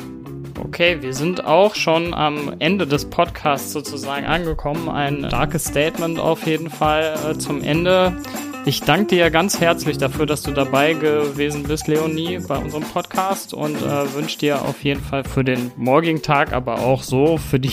Okay, 0.64 1.02
wir 1.02 1.14
sind 1.14 1.44
auch 1.46 1.74
schon 1.74 2.14
am 2.14 2.56
Ende 2.60 2.86
des 2.86 3.06
Podcasts 3.06 3.72
sozusagen 3.72 4.26
angekommen. 4.26 4.88
Ein 4.88 5.26
starkes 5.28 5.66
Statement 5.66 6.20
auf 6.20 6.46
jeden 6.46 6.70
Fall 6.70 7.18
äh, 7.26 7.38
zum 7.38 7.64
Ende. 7.64 8.22
Ich 8.66 8.82
danke 8.82 9.16
dir 9.16 9.32
ganz 9.32 9.60
herzlich 9.60 9.98
dafür, 9.98 10.26
dass 10.26 10.44
du 10.44 10.52
dabei 10.52 10.94
gewesen 10.94 11.64
bist, 11.64 11.88
Leonie, 11.88 12.40
bei 12.46 12.58
unserem 12.58 12.84
Podcast 12.84 13.54
und 13.54 13.78
äh, 13.78 14.14
wünsche 14.14 14.38
dir 14.38 14.62
auf 14.62 14.84
jeden 14.84 15.02
Fall 15.02 15.24
für 15.24 15.44
den 15.44 15.72
morgigen 15.76 16.22
Tag, 16.22 16.54
aber 16.54 16.80
auch 16.80 17.02
so 17.02 17.38
für 17.38 17.60
die 17.60 17.72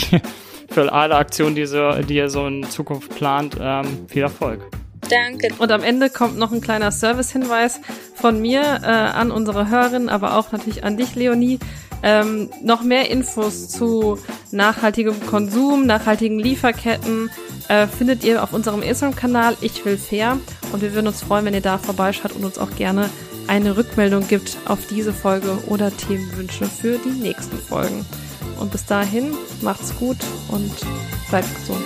für 0.76 0.92
alle 0.92 1.14
Aktionen, 1.14 1.54
die, 1.54 1.64
so, 1.64 1.90
die 2.02 2.16
ihr 2.16 2.28
so 2.28 2.46
in 2.46 2.62
Zukunft 2.68 3.08
plant, 3.16 3.56
ähm, 3.58 3.86
viel 4.08 4.20
Erfolg. 4.20 4.60
Danke. 5.08 5.48
Und 5.56 5.72
am 5.72 5.82
Ende 5.82 6.10
kommt 6.10 6.36
noch 6.36 6.52
ein 6.52 6.60
kleiner 6.60 6.90
Service-Hinweis 6.90 7.80
von 8.14 8.42
mir 8.42 8.60
äh, 8.82 8.86
an 8.86 9.30
unsere 9.30 9.70
Hörerin, 9.70 10.10
aber 10.10 10.36
auch 10.36 10.52
natürlich 10.52 10.84
an 10.84 10.98
dich, 10.98 11.14
Leonie. 11.14 11.58
Ähm, 12.02 12.50
noch 12.62 12.82
mehr 12.82 13.10
Infos 13.10 13.70
zu 13.70 14.18
nachhaltigem 14.50 15.18
Konsum, 15.24 15.86
nachhaltigen 15.86 16.38
Lieferketten 16.38 17.30
äh, 17.68 17.86
findet 17.86 18.22
ihr 18.22 18.42
auf 18.42 18.52
unserem 18.52 18.82
Instagram-Kanal 18.82 19.56
Ich 19.62 19.82
will 19.86 19.96
fair. 19.96 20.36
Und 20.72 20.82
wir 20.82 20.92
würden 20.92 21.06
uns 21.06 21.22
freuen, 21.22 21.46
wenn 21.46 21.54
ihr 21.54 21.62
da 21.62 21.78
vorbeischaut 21.78 22.32
und 22.32 22.44
uns 22.44 22.58
auch 22.58 22.76
gerne 22.76 23.08
eine 23.46 23.78
Rückmeldung 23.78 24.28
gibt 24.28 24.58
auf 24.66 24.80
diese 24.90 25.14
Folge 25.14 25.56
oder 25.68 25.90
Themenwünsche 25.96 26.66
für 26.66 26.98
die 26.98 27.18
nächsten 27.18 27.56
Folgen. 27.56 28.04
Und 28.58 28.70
bis 28.70 28.84
dahin, 28.86 29.34
macht's 29.60 29.94
gut 29.96 30.18
und 30.48 30.72
bleibt 31.28 31.48
gesund. 31.60 31.84